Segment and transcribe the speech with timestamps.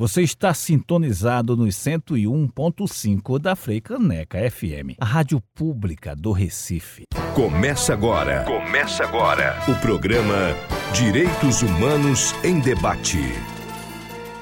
[0.00, 7.04] Você está sintonizado nos 101.5 da Freicaneca FM, a rádio pública do Recife.
[7.34, 8.44] Começa agora.
[8.44, 9.60] Começa agora.
[9.68, 10.56] O programa
[10.94, 13.20] Direitos Humanos em Debate.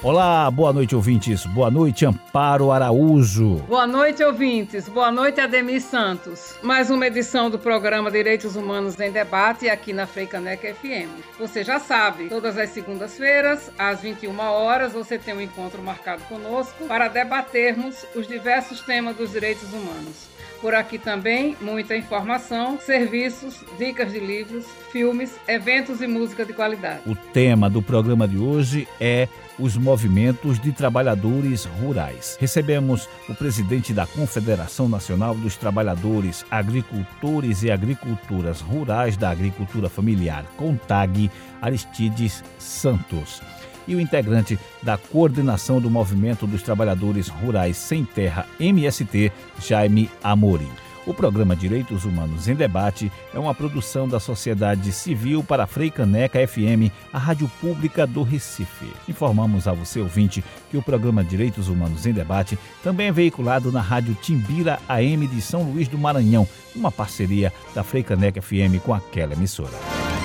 [0.01, 1.45] Olá, boa noite, ouvintes.
[1.45, 3.57] Boa noite, Amparo Araújo.
[3.69, 4.89] Boa noite, ouvintes.
[4.89, 6.55] Boa noite, Ademir Santos.
[6.63, 11.11] Mais uma edição do programa Direitos Humanos em Debate aqui na Freicaneca FM.
[11.41, 16.87] Você já sabe, todas as segundas-feiras, às 21 horas, você tem um encontro marcado conosco
[16.87, 20.28] para debatermos os diversos temas dos direitos humanos.
[20.61, 27.01] Por aqui também, muita informação, serviços, dicas de livros, filmes, eventos e música de qualidade.
[27.07, 32.37] O tema do programa de hoje é os movimentos de trabalhadores rurais.
[32.41, 40.45] Recebemos o presidente da Confederação Nacional dos Trabalhadores, Agricultores e Agricultoras Rurais da Agricultura Familiar,
[40.57, 41.31] CONTAG,
[41.63, 43.41] Aristides Santos
[43.89, 50.71] e o integrante da Coordenação do Movimento dos Trabalhadores Rurais Sem Terra, MST, Jaime Amorim.
[51.09, 56.47] O programa Direitos Humanos em Debate é uma produção da sociedade civil para a Freicaneca
[56.47, 58.93] FM, a rádio pública do Recife.
[59.09, 63.81] Informamos a você, ouvinte, que o programa Direitos Humanos em Debate também é veiculado na
[63.81, 69.33] rádio Timbira AM de São Luís do Maranhão, uma parceria da Freicaneca FM com aquela
[69.33, 70.18] emissora.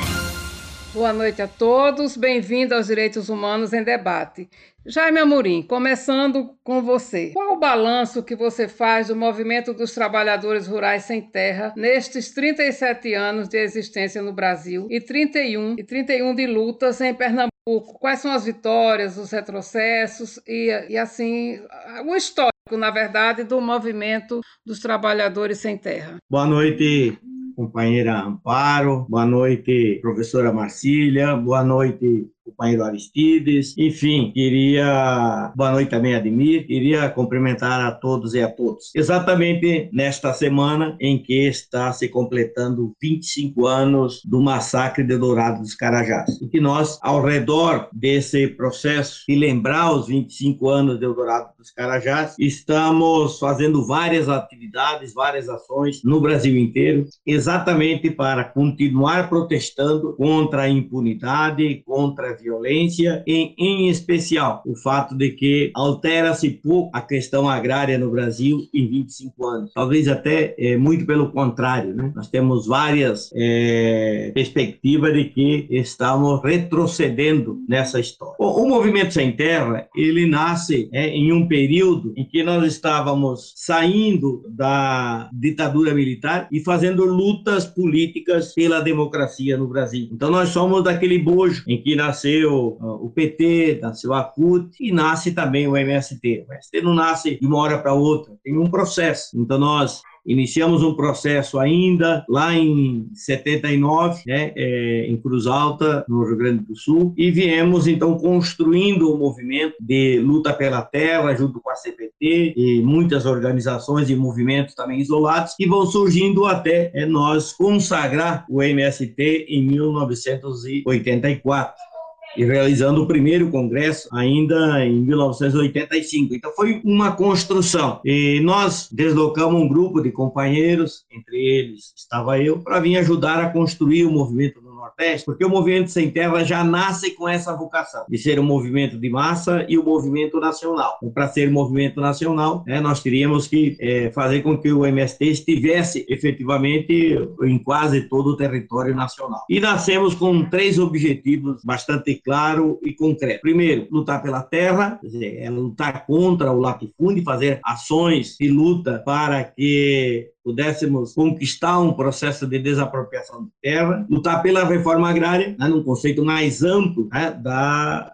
[0.93, 4.47] Boa noite a todos, bem-vindo aos Direitos Humanos em Debate.
[4.85, 7.31] Jaime Amorim, começando com você.
[7.33, 13.11] Qual o balanço que você faz do movimento dos trabalhadores rurais sem terra nestes 37
[13.15, 17.97] anos de existência no Brasil e 31 e 31 de lutas em Pernambuco?
[17.99, 21.59] Quais são as vitórias, os retrocessos e, e assim,
[22.05, 26.17] o histórico, na verdade, do movimento dos trabalhadores sem terra?
[26.29, 27.17] Boa noite,
[27.55, 36.13] companheira Amparo, boa noite, professora Marcília, boa noite, companheiro Aristides, enfim, queria, boa noite também,
[36.13, 38.91] Admir, queria cumprimentar a todos e a todos.
[38.93, 45.73] Exatamente nesta semana em que está se completando 25 anos do massacre de Dourado dos
[45.73, 51.49] Carajás, e que nós, ao redor desse processo de lembrar os 25 anos de Dourado
[51.57, 60.13] dos Carajás, estamos fazendo várias atividades, várias ações no Brasil inteiro, exatamente para continuar protestando
[60.17, 67.01] contra a impunidade, contra violência, em, em especial o fato de que altera-se pouco a
[67.01, 69.71] questão agrária no Brasil em 25 anos.
[69.73, 72.11] Talvez até é, muito pelo contrário, né?
[72.15, 78.35] Nós temos várias é, perspectivas de que estamos retrocedendo nessa história.
[78.39, 83.53] O, o Movimento Sem Terra, ele nasce é, em um período em que nós estávamos
[83.55, 90.09] saindo da ditadura militar e fazendo lutas políticas pela democracia no Brasil.
[90.11, 94.91] Então nós somos daquele bojo em que nasceu nasceu o PT, nasceu a CUT e
[94.91, 96.45] nasce também o MST.
[96.47, 99.31] O MST não nasce de uma hora para outra, tem um processo.
[99.35, 106.23] Então nós Iniciamos um processo ainda lá em 79, né, é, em Cruz Alta, no
[106.23, 111.35] Rio Grande do Sul, e viemos então construindo o um movimento de luta pela terra,
[111.35, 116.89] junto com a CPT e muitas organizações e movimentos também isolados, que vão surgindo até
[116.93, 121.92] é, nós consagrar o MST em 1984
[122.35, 126.35] e realizando o primeiro congresso ainda em 1985.
[126.35, 127.99] Então foi uma construção.
[128.03, 133.49] E nós deslocamos um grupo de companheiros, entre eles estava eu, para vir ajudar a
[133.49, 138.17] construir o movimento Nordeste, porque o movimento sem terra já nasce com essa vocação de
[138.17, 140.97] ser um movimento de massa e um movimento nacional.
[140.97, 144.85] Então, para ser um movimento nacional, né, nós teríamos que é, fazer com que o
[144.85, 149.45] MST estivesse efetivamente em quase todo o território nacional.
[149.49, 153.41] E nascemos com três objetivos bastante claro e concreto.
[153.41, 159.43] Primeiro, lutar pela terra, dizer, é lutar contra o latifúndio, fazer ações de luta para
[159.43, 165.83] que pudéssemos conquistar um processo de desapropriação de terra, lutar pela reforma agrária, né, num
[165.83, 168.13] conceito mais amplo né, da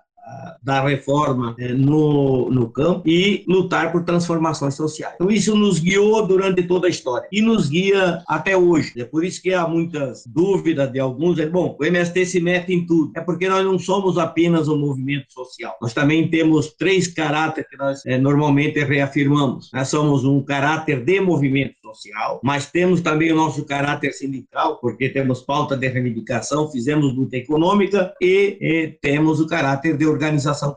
[0.61, 5.13] da reforma é, no, no campo e lutar por transformações sociais.
[5.15, 8.93] Então, isso nos guiou durante toda a história e nos guia até hoje.
[8.97, 11.39] É por isso que há muitas dúvidas de alguns.
[11.39, 13.11] É, bom, o MST se mete em tudo.
[13.15, 15.77] É porque nós não somos apenas um movimento social.
[15.81, 19.69] Nós também temos três caráteres que nós é, normalmente reafirmamos.
[19.73, 25.09] Nós somos um caráter de movimento social mas temos também o nosso caráter sindical, porque
[25.09, 30.18] temos pauta de reivindicação, fizemos luta econômica e, e temos o caráter de organização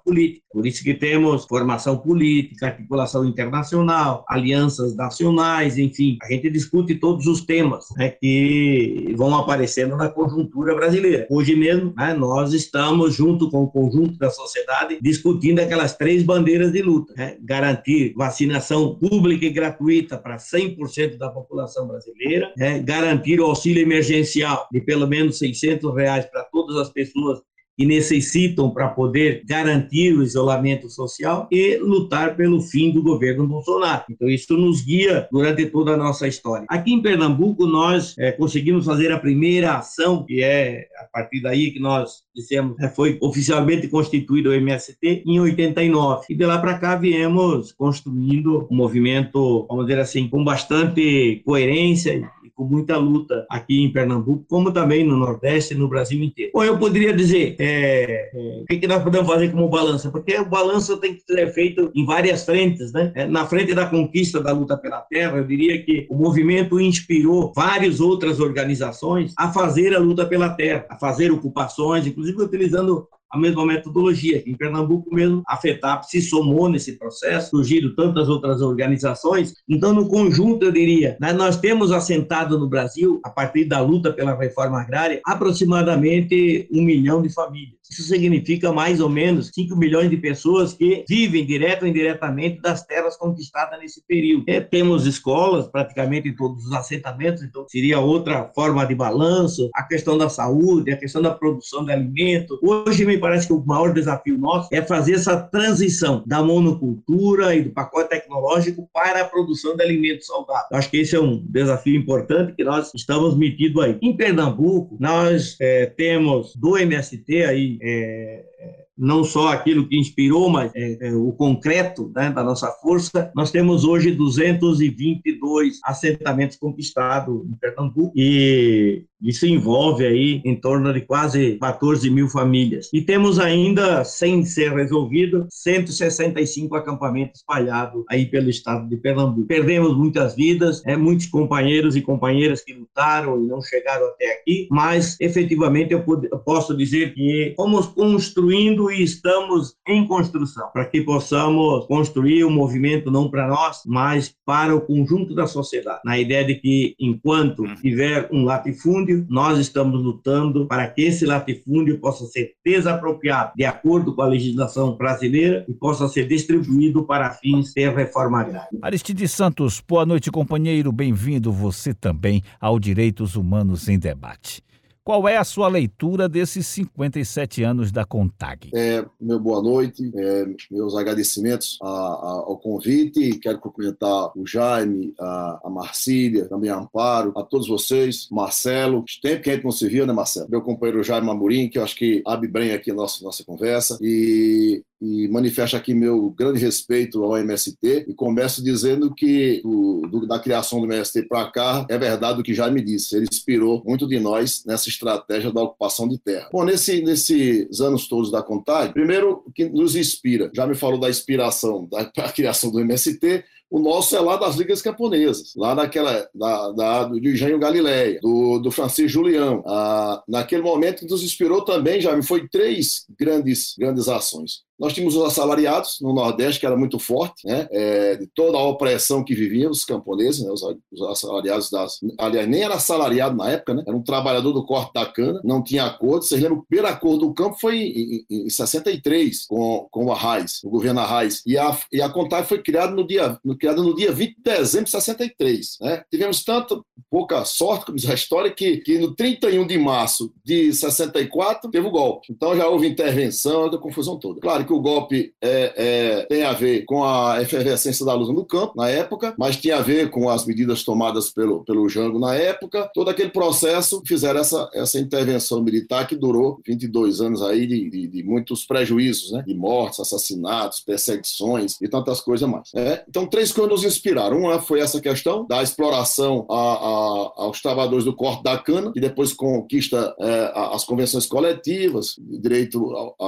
[0.04, 0.42] política.
[0.52, 7.26] Por isso que temos formação política, articulação internacional, alianças nacionais, enfim, a gente discute todos
[7.26, 11.26] os temas né, que vão aparecendo na conjuntura brasileira.
[11.30, 16.72] Hoje mesmo, né, nós estamos, junto com o conjunto da sociedade, discutindo aquelas três bandeiras
[16.72, 23.40] de luta: né, garantir vacinação pública e gratuita para 100% da população brasileira, né, garantir
[23.40, 27.40] o auxílio emergencial de pelo menos 600 reais para todas as pessoas
[27.76, 34.04] que necessitam para poder garantir o isolamento social e lutar pelo fim do governo Bolsonaro.
[34.10, 36.66] Então, isso nos guia durante toda a nossa história.
[36.68, 41.70] Aqui em Pernambuco, nós é, conseguimos fazer a primeira ação, que é a partir daí
[41.70, 46.26] que nós dissemos, é, foi oficialmente constituído o MST em 89.
[46.30, 52.30] E de lá para cá viemos construindo um movimento, vamos dizer assim, com bastante coerência
[52.62, 56.52] com muita luta aqui em Pernambuco, como também no Nordeste e no Brasil inteiro.
[56.54, 60.10] Bom, eu poderia dizer, é, é, o que, que, nós podemos fazer como balança?
[60.10, 63.12] Porque o balanço tem que ser feito em várias frentes, né?
[63.14, 67.52] É, na frente da conquista da luta pela terra, eu diria que o movimento inspirou
[67.54, 73.38] várias outras organizações a fazer a luta pela terra, a fazer ocupações, inclusive utilizando a
[73.38, 74.42] mesma metodologia.
[74.46, 79.54] Em Pernambuco mesmo, a FETAP se somou nesse processo, surgiram tantas outras organizações.
[79.66, 84.12] Então, no conjunto, eu diria, né, nós temos assentado no Brasil, a partir da luta
[84.12, 87.81] pela reforma agrária, aproximadamente um milhão de famílias.
[87.92, 92.84] Isso significa mais ou menos 5 milhões de pessoas que vivem direto ou indiretamente das
[92.86, 94.44] terras conquistadas nesse período.
[94.46, 99.68] É, temos escolas praticamente em todos os assentamentos, então seria outra forma de balanço.
[99.74, 102.58] A questão da saúde, a questão da produção de alimento.
[102.62, 107.62] Hoje me parece que o maior desafio nosso é fazer essa transição da monocultura e
[107.62, 110.68] do pacote tecnológico para a produção de alimentos saudáveis.
[110.72, 113.98] Acho que esse é um desafio importante que nós estamos metidos aí.
[114.00, 120.70] Em Pernambuco, nós é, temos do MST aí é, não só aquilo que inspirou, mas
[120.76, 123.32] é, é, o concreto né, da nossa força.
[123.34, 131.00] Nós temos hoje 222 assentamentos conquistados em Pernambuco e isso envolve aí em torno de
[131.00, 132.90] quase 14 mil famílias.
[132.92, 139.46] E temos ainda, sem ser resolvido, 165 acampamentos espalhados aí pelo estado de Pernambuco.
[139.46, 144.66] Perdemos muitas vidas, é, muitos companheiros e companheiras que lutaram e não chegaram até aqui,
[144.70, 151.00] mas efetivamente eu, eu posso dizer que fomos construindo e estamos em construção para que
[151.00, 156.44] possamos construir um movimento não para nós, mas para o conjunto da sociedade, na ideia
[156.44, 162.52] de que enquanto tiver um latifúndio, nós estamos lutando para que esse latifúndio possa ser
[162.64, 168.40] desapropriado de acordo com a legislação brasileira e possa ser distribuído para fins de reforma
[168.40, 168.78] agrária.
[168.82, 170.92] Aristides Santos, boa noite, companheiro.
[170.92, 174.62] Bem-vindo você também ao Direitos Humanos em Debate.
[175.04, 178.70] Qual é a sua leitura desses 57 anos da CONTAG?
[178.72, 183.36] É, meu boa noite, é, meus agradecimentos a, a, ao convite.
[183.40, 189.04] Quero cumprimentar o Jaime, a, a Marcília, também a Amparo, a todos vocês, Marcelo.
[189.20, 190.48] Tempo que a gente não se viu, né, Marcelo?
[190.48, 193.98] Meu companheiro Jaime Amorim, que eu acho que abre bem aqui a nossa, nossa conversa.
[194.00, 200.26] E e manifesto aqui meu grande respeito ao MST e começo dizendo que do, do,
[200.28, 203.82] da criação do MST para cá é verdade o que já me disse, ele inspirou
[203.84, 206.48] muito de nós nessa estratégia da ocupação de terra.
[206.52, 211.00] Bom, nesse, nesses anos todos da Contag, primeiro o que nos inspira, já me falou
[211.00, 215.74] da inspiração da, da criação do MST, o nosso é lá das ligas camponesas, lá
[215.74, 219.64] naquela, da, da, do Engenho Galileia, do, do Francisco Julião.
[219.66, 224.60] Ah, naquele momento nos inspirou também, já foi três grandes, grandes ações.
[224.78, 227.68] Nós tínhamos os assalariados no Nordeste, que era muito forte, né?
[227.70, 230.50] É, de toda a opressão que viviam os camponeses, né?
[230.50, 232.00] os, os, assalariados das.
[232.18, 233.84] Aliás, nem era assalariado na época, né?
[233.86, 236.24] Era um trabalhador do corte da cana, não tinha acordo.
[236.24, 240.12] Vocês lembram, o primeiro acordo do campo foi em, em, em 63, com, com o
[240.12, 241.42] Arraes, o governo Arraes.
[241.46, 244.42] E a, e a Contag foi criada no dia, no, criada no dia 20 de
[244.42, 245.78] dezembro de 63.
[245.80, 246.02] Né?
[246.10, 250.72] Tivemos tanto pouca sorte, como diz a história, que, que no 31 de março de
[250.72, 252.28] 64 teve o golpe.
[252.30, 254.40] Então já houve intervenção, a confusão toda.
[254.40, 258.32] Claro que que o golpe é, é, tem a ver com a efervescência da luta
[258.32, 262.18] no campo, na época, mas tinha a ver com as medidas tomadas pelo, pelo Jango
[262.18, 262.90] na época.
[262.94, 268.06] Todo aquele processo fizeram essa, essa intervenção militar que durou 22 anos aí de, de,
[268.06, 269.44] de muitos prejuízos, né?
[269.46, 272.70] de mortes, assassinatos, perseguições e tantas coisas mais.
[272.74, 273.04] É?
[273.08, 274.38] Então, três coisas nos inspiraram.
[274.38, 279.00] Uma foi essa questão da exploração a, a, aos trabalhadores do corte da cana, que
[279.00, 283.24] depois conquista é, as convenções coletivas, direito a,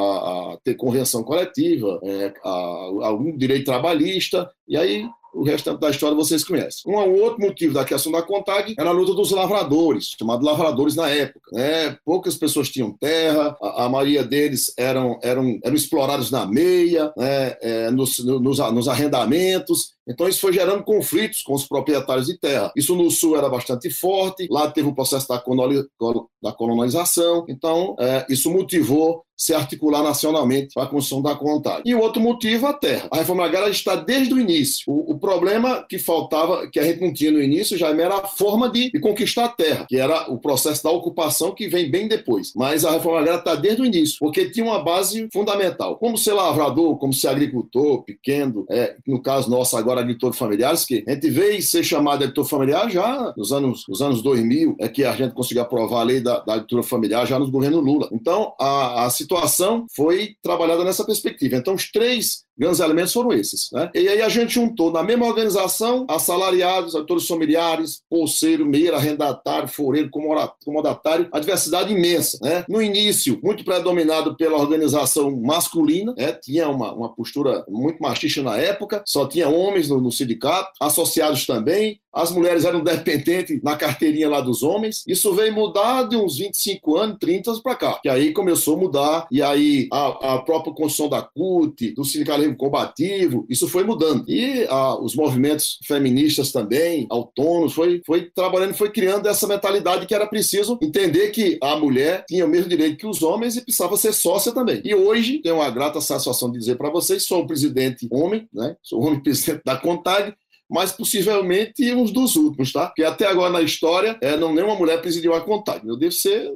[0.55, 6.45] a ter convenção coletiva, é, algum direito trabalhista, e aí o restante da história vocês
[6.45, 6.91] conhecem.
[6.91, 11.09] Um, outro motivo da questão da CONTAG era a luta dos lavradores, chamados lavradores na
[11.09, 11.51] época.
[11.53, 11.99] Né?
[12.05, 17.57] Poucas pessoas tinham terra, a, a maioria deles eram, eram, eram explorados na meia, né?
[17.61, 22.73] é, nos, nos, nos arrendamentos, então, isso foi gerando conflitos com os proprietários de terra.
[22.77, 27.45] Isso no Sul era bastante forte, lá teve o processo da colonização.
[27.49, 31.83] Então, é, isso motivou se articular nacionalmente para a construção da contagem.
[31.85, 33.09] E o outro motivo, a terra.
[33.11, 34.85] A reforma agrária está desde o início.
[34.87, 38.27] O, o, problema que faltava, que a gente não tinha no início, já era a
[38.27, 42.07] forma de, de, conquistar a terra, que era o processo da ocupação que vem bem
[42.07, 42.53] depois.
[42.55, 45.97] Mas a reforma agrária está desde o início, porque tinha uma base fundamental.
[45.97, 50.85] Como ser lavrador, como ser agricultor, pequeno, é, no caso nosso agora agora agricultores familiares,
[50.85, 54.77] que a gente veio ser chamado de agricultor familiar já nos anos, nos anos 2000,
[54.81, 58.09] é que a gente conseguiu aprovar a lei da, da familiar já nos governos Lula.
[58.13, 61.57] Então, a, a situação foi trabalhada nessa perspectiva.
[61.57, 63.71] Então, os três grandes elementos foram esses.
[63.73, 63.91] Né?
[63.95, 70.11] E aí a gente juntou na mesma organização assalariados, atores familiares, bolseiro, meira, arrendatário, foreiro,
[70.11, 72.39] comodatário, a diversidade imensa.
[72.43, 72.65] Né?
[72.69, 76.33] No início, muito predominado pela organização masculina, né?
[76.33, 81.47] tinha uma, uma postura muito machista na época, só tinha homens no, no sindicato, associados
[81.47, 85.03] também, as mulheres eram dependentes na carteirinha lá dos homens.
[85.07, 87.99] Isso veio mudar de uns 25 anos, 30 anos para cá.
[88.03, 92.57] Que aí começou a mudar, e aí a, a própria construção da CUT, do sindicalismo
[92.57, 94.25] combativo, isso foi mudando.
[94.29, 100.15] E a, os movimentos feministas também, autônomos, foi, foi trabalhando, foi criando essa mentalidade que
[100.15, 103.97] era preciso entender que a mulher tinha o mesmo direito que os homens e precisava
[103.97, 104.81] ser sócia também.
[104.85, 108.77] E hoje, tenho a grata satisfação de dizer para vocês, sou o presidente homem, né?
[108.83, 110.35] Sou o homem presidente da CONTAG,
[110.71, 112.87] mas possivelmente uns dos últimos, tá?
[112.87, 115.89] Porque até agora na história, é, não nenhuma mulher presidiu a contagem.
[115.89, 116.51] Eu devo ser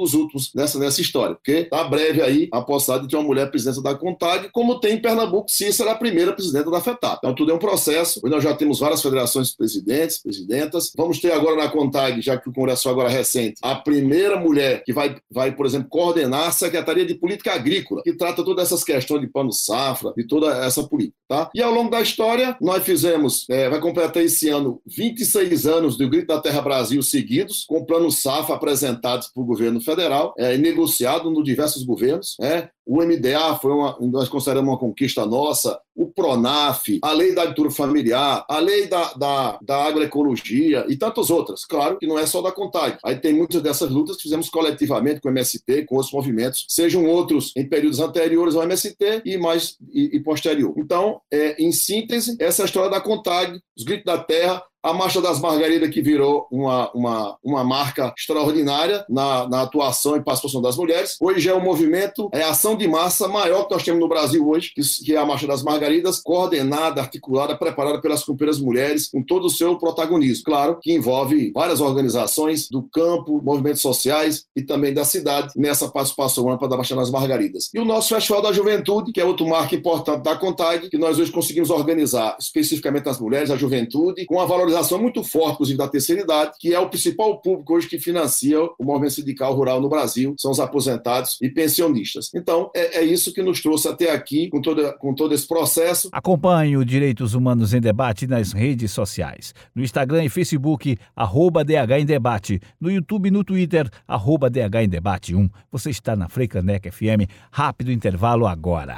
[0.00, 3.50] dos últimos nessa, nessa história, porque está breve aí a possibilidade de ter uma mulher
[3.50, 7.18] presidenta da CONTAG, como tem em Pernambuco, Cícera, a primeira presidenta da FETAP.
[7.18, 8.20] Então, tudo é um processo.
[8.24, 10.92] Nós já temos várias federações de presidentes, presidentas.
[10.96, 14.82] Vamos ter agora na CONTAG, já que o Congresso agora é recente, a primeira mulher
[14.84, 18.82] que vai, vai, por exemplo, coordenar a Secretaria de Política Agrícola, que trata todas essas
[18.82, 21.16] questões de pano safra, de toda essa política.
[21.28, 21.50] Tá?
[21.54, 26.08] E ao longo da história, nós fizemos, é, vai completar esse ano 26 anos do
[26.08, 29.89] Grito da Terra Brasil seguidos, com plano safra apresentados para o governo federal,
[30.38, 32.36] é, negociado nos diversos governos.
[32.40, 37.42] É, o MDA foi uma, nós consideramos uma conquista nossa, o PRONAF, a lei da
[37.42, 41.64] agricultura familiar, a lei da, da, da agroecologia e tantas outras.
[41.64, 42.98] Claro que não é só da contagem.
[43.04, 47.06] Aí tem muitas dessas lutas que fizemos coletivamente com o MST, com outros movimentos, sejam
[47.06, 50.74] outros em períodos anteriores ao MST e mais e, e posterior.
[50.76, 55.20] Então, é, em síntese, essa é história da contagem, os gritos da terra, a Marcha
[55.20, 60.76] das Margaridas, que virou uma, uma, uma marca extraordinária na, na atuação e participação das
[60.76, 61.16] mulheres.
[61.20, 64.72] Hoje é um movimento, é ação de massa maior que nós temos no Brasil hoje,
[65.04, 69.50] que, é a Marcha das Margaridas, coordenada, articulada, preparada pelas companheiras mulheres, com todo o
[69.50, 70.44] seu protagonismo.
[70.44, 76.50] Claro que envolve várias organizações do campo, movimentos sociais e também da cidade nessa participação
[76.50, 77.68] ampla da Marcha das Margaridas.
[77.74, 81.18] E o nosso Festival da Juventude, que é outro marco importante da CONTAG, que nós
[81.18, 85.88] hoje conseguimos organizar especificamente as mulheres, a juventude, com a valorização muito forte, inclusive, da
[85.88, 89.88] terceira idade, que é o principal público hoje que financia o movimento sindical rural no
[89.88, 92.30] Brasil, são os aposentados e pensionistas.
[92.34, 96.08] Então, é, é isso que nos trouxe até aqui, com, toda, com todo esse processo.
[96.12, 99.54] Acompanhe o Direitos Humanos em Debate nas redes sociais.
[99.74, 102.60] No Instagram e Facebook, arroba DH em Debate.
[102.80, 105.48] No YouTube e no Twitter, arroba DH em Debate 1.
[105.70, 107.28] Você está na Freicaneca FM.
[107.50, 108.96] Rápido intervalo agora.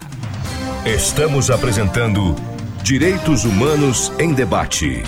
[0.84, 2.34] Estamos apresentando
[2.82, 5.02] Direitos Humanos em Debate.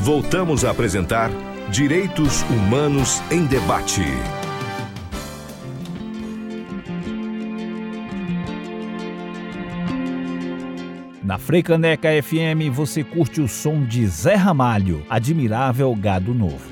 [0.00, 1.30] Voltamos a apresentar
[1.72, 4.02] Direitos Humanos em Debate.
[11.24, 16.71] Na Freicaneca FM você curte o som de Zé Ramalho, Admirável Gado Novo.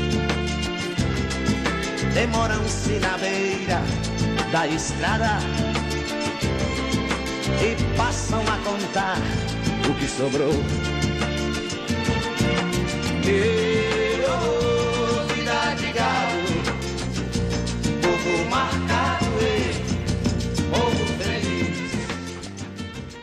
[2.13, 3.81] Demoram-se na beira
[4.51, 5.39] da estrada
[7.63, 9.17] e passam a contar
[9.89, 10.51] o que sobrou.
[13.23, 14.27] Eu,
[15.33, 16.43] vida de galo,
[18.01, 19.71] povo marcado e
[20.69, 21.93] povo feliz.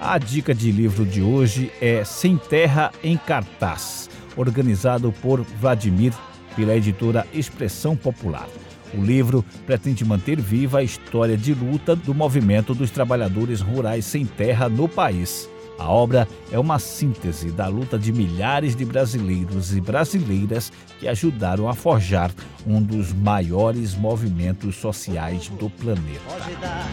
[0.01, 6.15] A dica de livro de hoje é Sem Terra em Cartaz, organizado por Vladimir
[6.57, 8.49] pela editora Expressão Popular.
[8.95, 14.25] O livro pretende manter viva a história de luta do movimento dos trabalhadores rurais sem
[14.25, 15.49] terra no país.
[15.79, 21.69] A obra é uma síntese da luta de milhares de brasileiros e brasileiras que ajudaram
[21.69, 22.33] a forjar
[22.67, 26.21] um dos maiores movimentos sociais do planeta.
[26.27, 26.85] Foge da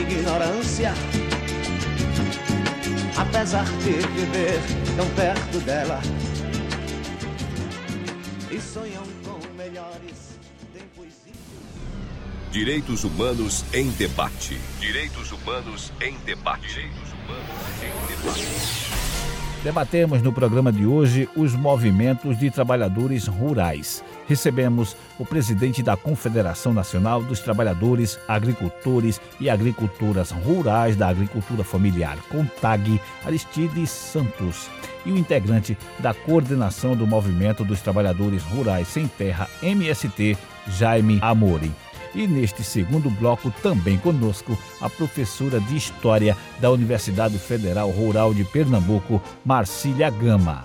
[0.00, 0.94] ignorância.
[3.14, 4.58] Apesar de viver
[4.96, 6.00] tão perto dela.
[8.50, 9.09] E sonham
[12.50, 14.58] Direitos Humanos em Debate.
[14.80, 16.66] Direitos Humanos em Debate.
[16.66, 17.46] Direitos Humanos
[17.80, 19.00] em Debate.
[19.62, 24.02] Debatemos no programa de hoje os movimentos de trabalhadores rurais.
[24.26, 32.18] Recebemos o presidente da Confederação Nacional dos Trabalhadores, Agricultores e Agricultoras Rurais da Agricultura Familiar,
[32.32, 34.68] CONTAG, Aristides Santos,
[35.06, 41.72] e o integrante da coordenação do Movimento dos Trabalhadores Rurais Sem Terra, MST, Jaime Amorim.
[42.14, 48.44] E neste segundo bloco, também conosco, a professora de História da Universidade Federal Rural de
[48.44, 50.64] Pernambuco, Marcília Gama.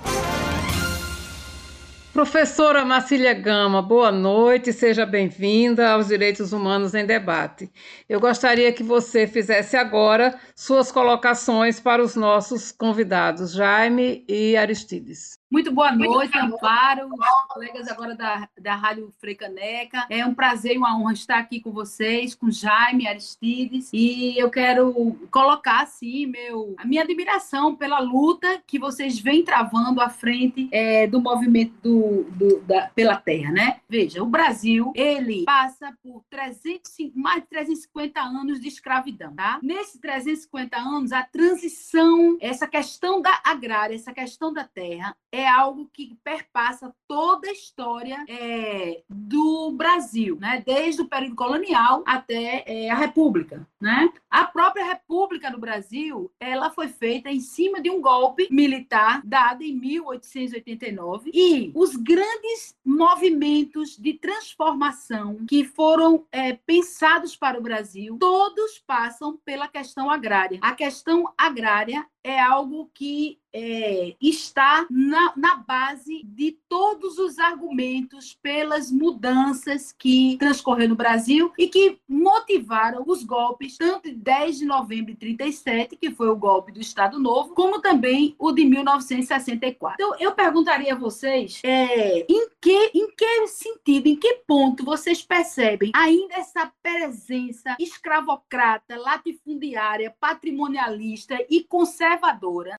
[2.15, 7.69] Professora Marcília Gama, boa noite, seja bem-vinda aos Direitos Humanos em Debate.
[8.08, 15.38] Eu gostaria que você fizesse agora suas colocações para os nossos convidados, Jaime e Aristides.
[15.51, 20.05] Muito boa noite, Amparo, os colegas agora da, da Rádio Freicaneca.
[20.10, 23.89] É um prazer e uma honra estar aqui com vocês, com Jaime Aristides.
[23.93, 30.01] E eu quero colocar, assim, meu, a minha admiração pela luta que vocês vêm travando
[30.01, 33.79] à frente é, do movimento do, do- da, pela terra, né?
[33.88, 39.60] Veja, o Brasil, ele passa por 305, mais de 350 anos de escravidão, tá?
[39.62, 45.89] Nesses 350 anos, a transição, essa questão da agrária, essa questão da terra, é algo
[45.91, 50.63] que perpassa toda a história é, do Brasil, né?
[50.65, 53.67] desde o período colonial até é, a República.
[53.80, 54.10] Né?
[54.30, 59.62] A própria República do Brasil ela foi feita em cima de um golpe militar dado
[59.62, 68.17] em 1889 e os grandes movimentos de transformação que foram é, pensados para o Brasil,
[68.19, 70.60] todos passam pela questão agrária.
[70.62, 78.38] A questão agrária é algo que é, está na, na base de todos os argumentos
[78.41, 84.65] pelas mudanças que transcorreram no Brasil e que motivaram os golpes, tanto de 10 de
[84.65, 89.95] novembro de 37, que foi o golpe do Estado Novo, como também o de 1964.
[89.95, 95.21] Então, eu perguntaria a vocês é, em, que, em que sentido, em que ponto vocês
[95.21, 102.14] percebem ainda essa presença escravocrata, latifundiária, patrimonialista e conservadora.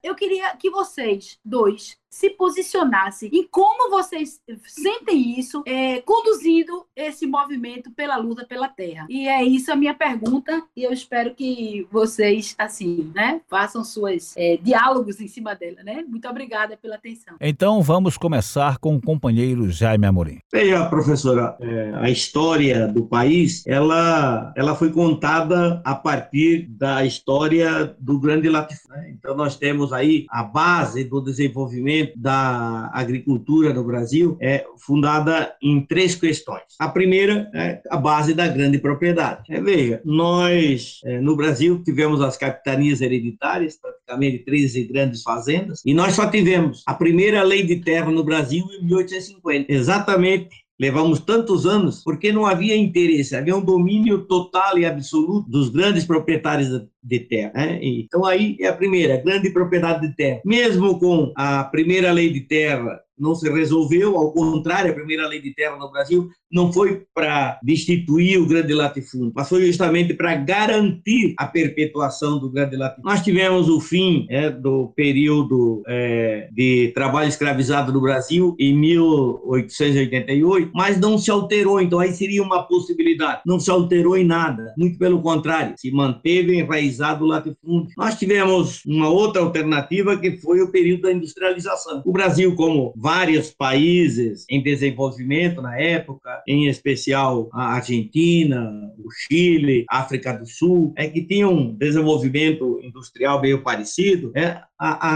[0.02, 6.86] Eu queria que que vocês dois se posicionasse em como vocês sentem isso, é, conduzindo
[6.94, 9.06] esse movimento pela luta pela terra.
[9.08, 14.34] E é isso a minha pergunta, e eu espero que vocês, assim, né, façam suas
[14.36, 16.04] é, diálogos em cima dela, né?
[16.08, 17.34] Muito obrigada pela atenção.
[17.40, 20.38] Então vamos começar com o companheiro Jaime Amorim.
[20.50, 27.94] Veja, professora, é, a história do país, ela, ela foi contada a partir da história
[27.98, 28.96] do grande latifúndio.
[28.96, 29.10] Né?
[29.18, 35.80] Então nós temos aí a base do desenvolvimento da agricultura no Brasil é fundada em
[35.80, 36.62] três questões.
[36.78, 39.42] A primeira é a base da grande propriedade.
[39.50, 45.94] É, veja, nós é, no Brasil tivemos as capitanias hereditárias, praticamente 13 grandes fazendas, e
[45.94, 51.64] nós só tivemos a primeira lei de terra no Brasil em 1850, exatamente Levamos tantos
[51.64, 56.68] anos porque não havia interesse, havia um domínio total e absoluto dos grandes proprietários
[57.02, 57.52] de terra.
[57.54, 57.78] Né?
[57.82, 60.40] Então, aí é a primeira, grande propriedade de terra.
[60.44, 65.40] Mesmo com a primeira lei de terra não se resolveu, ao contrário, a primeira lei
[65.40, 70.34] de terra no Brasil não foi para destituir o grande latifúndio, mas foi justamente para
[70.36, 73.10] garantir a perpetuação do grande latifúndio.
[73.10, 80.70] Nós tivemos o fim é, do período é, de trabalho escravizado no Brasil em 1888,
[80.74, 83.42] mas não se alterou, então aí seria uma possibilidade.
[83.44, 87.92] Não se alterou em nada, muito pelo contrário, se manteve enraizado o latifúndio.
[87.96, 92.02] Nós tivemos uma outra alternativa que foi o período da industrialização.
[92.04, 99.84] O Brasil, como vários países em desenvolvimento na época, em especial a Argentina, o Chile,
[99.88, 105.08] África do Sul, é que tinham um desenvolvimento industrial meio parecido, é, a,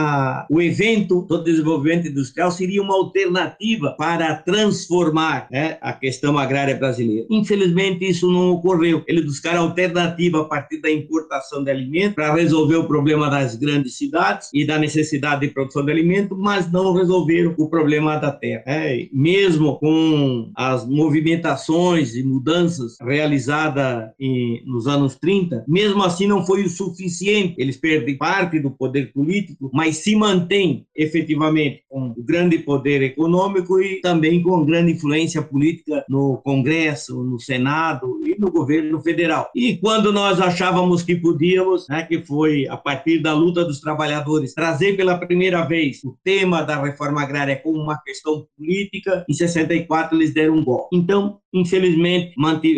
[0.43, 6.75] a, o evento do desenvolvimento industrial seria uma alternativa para transformar né, a questão agrária
[6.75, 7.27] brasileira.
[7.31, 9.05] Infelizmente, isso não ocorreu.
[9.07, 13.97] Eles buscaram alternativa a partir da importação de alimentos para resolver o problema das grandes
[13.97, 18.63] cidades e da necessidade de produção de alimentos, mas não resolveram o problema da terra.
[18.67, 26.45] É, mesmo com as movimentações e mudanças realizadas em, nos anos 30, mesmo assim não
[26.47, 27.55] foi o suficiente.
[27.59, 33.81] Eles perdem parte do poder político político, mas se mantém efetivamente com grande poder econômico
[33.81, 39.51] e também com grande influência política no Congresso, no Senado e no governo federal.
[39.55, 44.55] E quando nós achávamos que podíamos, né, que foi a partir da luta dos trabalhadores,
[44.55, 50.17] trazer pela primeira vez o tema da reforma agrária como uma questão política, em 64
[50.17, 50.97] eles deram um golpe.
[50.97, 52.33] Então, infelizmente,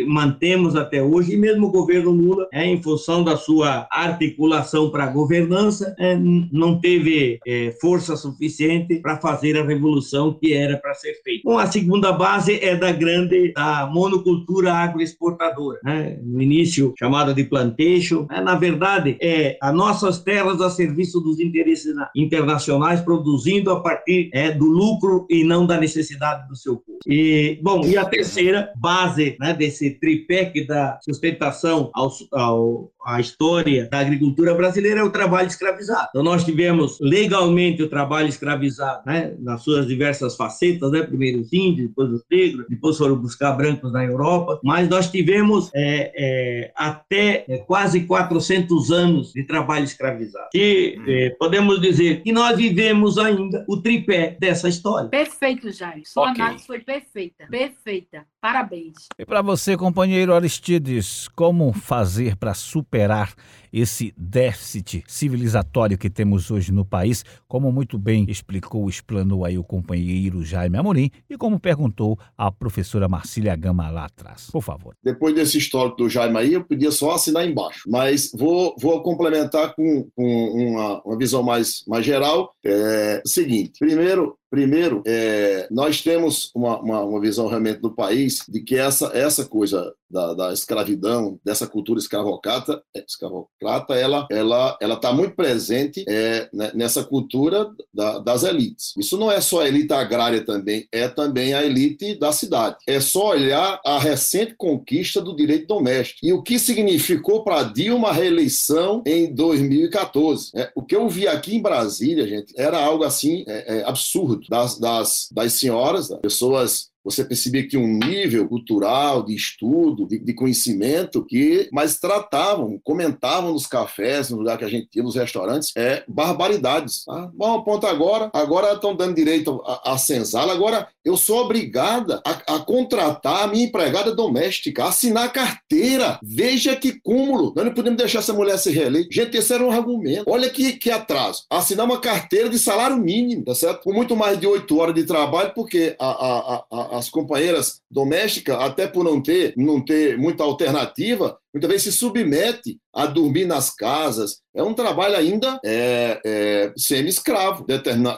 [0.06, 5.04] mantemos até hoje, e mesmo o governo Lula, é, em função da sua articulação para
[5.04, 6.16] a governança, é,
[6.62, 11.42] não teve é, força suficiente para fazer a revolução que era para ser feita.
[11.44, 16.20] Bom, a segunda base é da grande da monocultura agroexportadora, né?
[16.22, 18.40] no início chamada de plantation, né?
[18.40, 24.53] na verdade é as nossas terras a serviço dos interesses internacionais, produzindo a partir é,
[24.53, 26.98] do lucro e não da necessidade do seu povo.
[27.07, 33.20] E bom, e a terceira base né, desse tripé que dá sustentação ao, ao a
[33.20, 36.09] história da agricultura brasileira é o trabalho escravizado.
[36.11, 41.52] Então, nós tivemos legalmente o trabalho escravizado, né, nas suas diversas facetas, né, primeiro os
[41.52, 46.72] índios, depois os negros, depois foram buscar brancos na Europa, mas nós tivemos é, é,
[46.76, 50.48] até é, quase 400 anos de trabalho escravizado.
[50.54, 55.08] E é, podemos dizer que nós vivemos ainda o tripé dessa história.
[55.08, 56.02] Perfeito, Jair.
[56.04, 56.42] Sua okay.
[56.42, 58.26] análise foi perfeita, perfeita.
[58.40, 59.08] Parabéns.
[59.18, 63.32] E para você, companheiro Aristides, como fazer para superar
[63.72, 69.64] esse déficit civilizatório que temos hoje no país, como muito bem explicou, explanou aí o
[69.64, 74.50] companheiro Jaime Amorim e como perguntou a professora Marcília Gama lá atrás.
[74.50, 74.94] Por favor.
[75.02, 79.74] Depois desse histórico do Jaime aí, eu podia só assinar embaixo, mas vou, vou complementar
[79.74, 82.52] com, com uma, uma visão mais, mais geral.
[82.64, 88.60] É, seguinte, primeiro, Primeiro, é, nós temos uma, uma, uma, visão realmente do país de
[88.60, 94.94] que essa, essa coisa da, da escravidão, dessa cultura escravocrata, é, escravocrata ela ela ela
[94.96, 98.92] está muito presente é, né, nessa cultura da, das elites.
[98.98, 102.76] Isso não é só a elite agrária também, é também a elite da cidade.
[102.86, 108.10] É só olhar a recente conquista do direito doméstico e o que significou para Dilma
[108.10, 110.50] a reeleição em 2014.
[110.54, 114.41] É, o que eu vi aqui em Brasília, gente, era algo assim é, é absurdo
[114.48, 120.18] das, das, das senhoras, das pessoas você percebia que um nível cultural, de estudo, de,
[120.18, 125.16] de conhecimento, que mas tratavam, comentavam nos cafés, no lugar que a gente ia, nos
[125.16, 127.04] restaurantes, é barbaridades.
[127.04, 127.30] Tá?
[127.34, 132.58] Bom, ponto agora, agora estão dando direito à senzala, agora eu sou obrigada a, a,
[132.60, 136.18] contratar a minha empregada doméstica, a assinar carteira.
[136.22, 137.52] Veja que cúmulo.
[137.56, 139.08] Nós não podemos deixar essa mulher se reeleita.
[139.10, 140.24] Gente, esse era um argumento.
[140.26, 141.44] Olha que, que atraso.
[141.50, 143.82] Assinar uma carteira de salário mínimo, tá certo?
[143.82, 148.57] Com muito mais de oito horas de trabalho, porque a, a, a, as companheiras domésticas,
[148.61, 153.74] até por não ter, não ter muita alternativa, muitas vezes se submete a dormir nas
[153.74, 154.42] casas.
[154.54, 157.64] É um trabalho ainda é, é, semi-escravo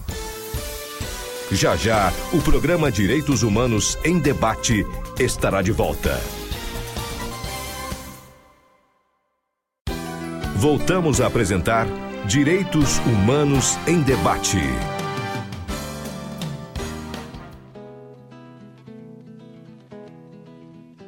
[1.52, 4.84] Já já, o programa Direitos Humanos em Debate
[5.18, 6.18] estará de volta.
[10.56, 11.86] Voltamos a apresentar
[12.26, 14.62] Direitos Humanos em Debate.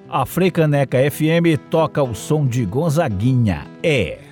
[0.09, 3.66] A Frecaneca FM toca o som de Gonzaguinha.
[3.83, 4.26] É.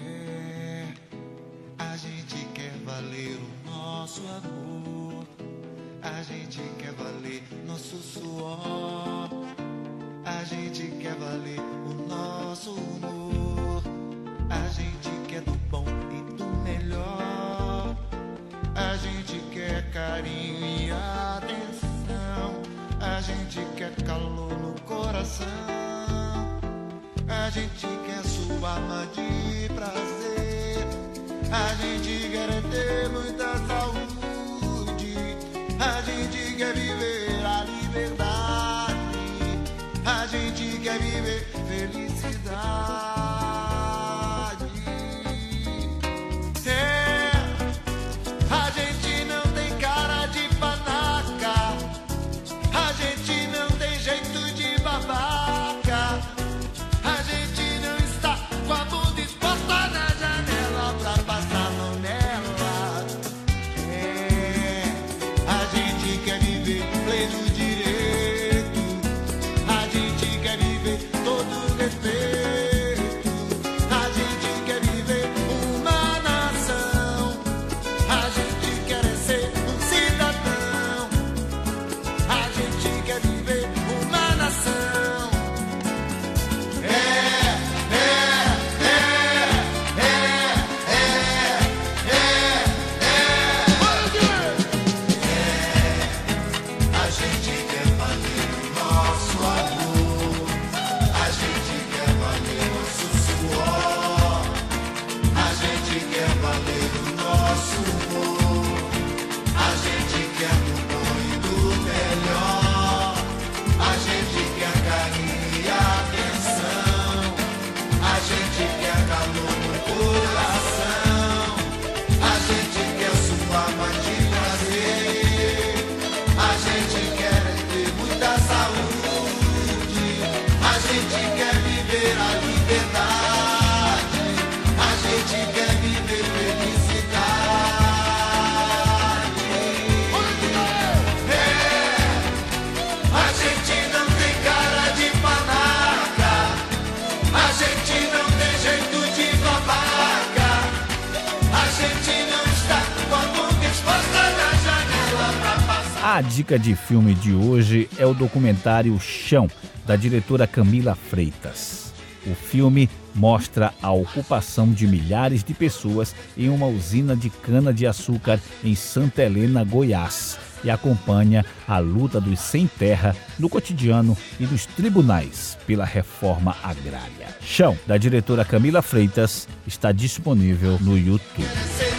[156.45, 159.49] dica de filme de hoje é o documentário Chão,
[159.87, 161.95] da diretora Camila Freitas.
[162.27, 168.75] O filme mostra a ocupação de milhares de pessoas em uma usina de cana-de-açúcar em
[168.75, 175.57] Santa Helena, Goiás, e acompanha a luta dos sem terra no cotidiano e nos tribunais
[175.67, 177.29] pela reforma agrária.
[177.41, 181.94] Chão, da diretora Camila Freitas, está disponível no YouTube.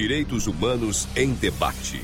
[0.00, 2.00] Direitos Humanos em Debate.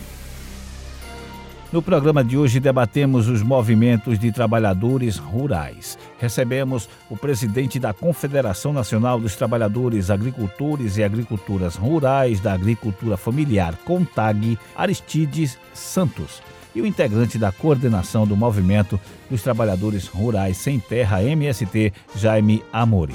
[1.73, 5.99] No programa de hoje debatemos os movimentos de trabalhadores rurais.
[6.19, 13.75] Recebemos o presidente da Confederação Nacional dos Trabalhadores Agricultores e Agriculturas Rurais da Agricultura Familiar,
[13.87, 16.43] CONTAG, Aristides Santos,
[16.75, 23.15] e o integrante da coordenação do Movimento dos Trabalhadores Rurais Sem Terra, MST, Jaime Amori.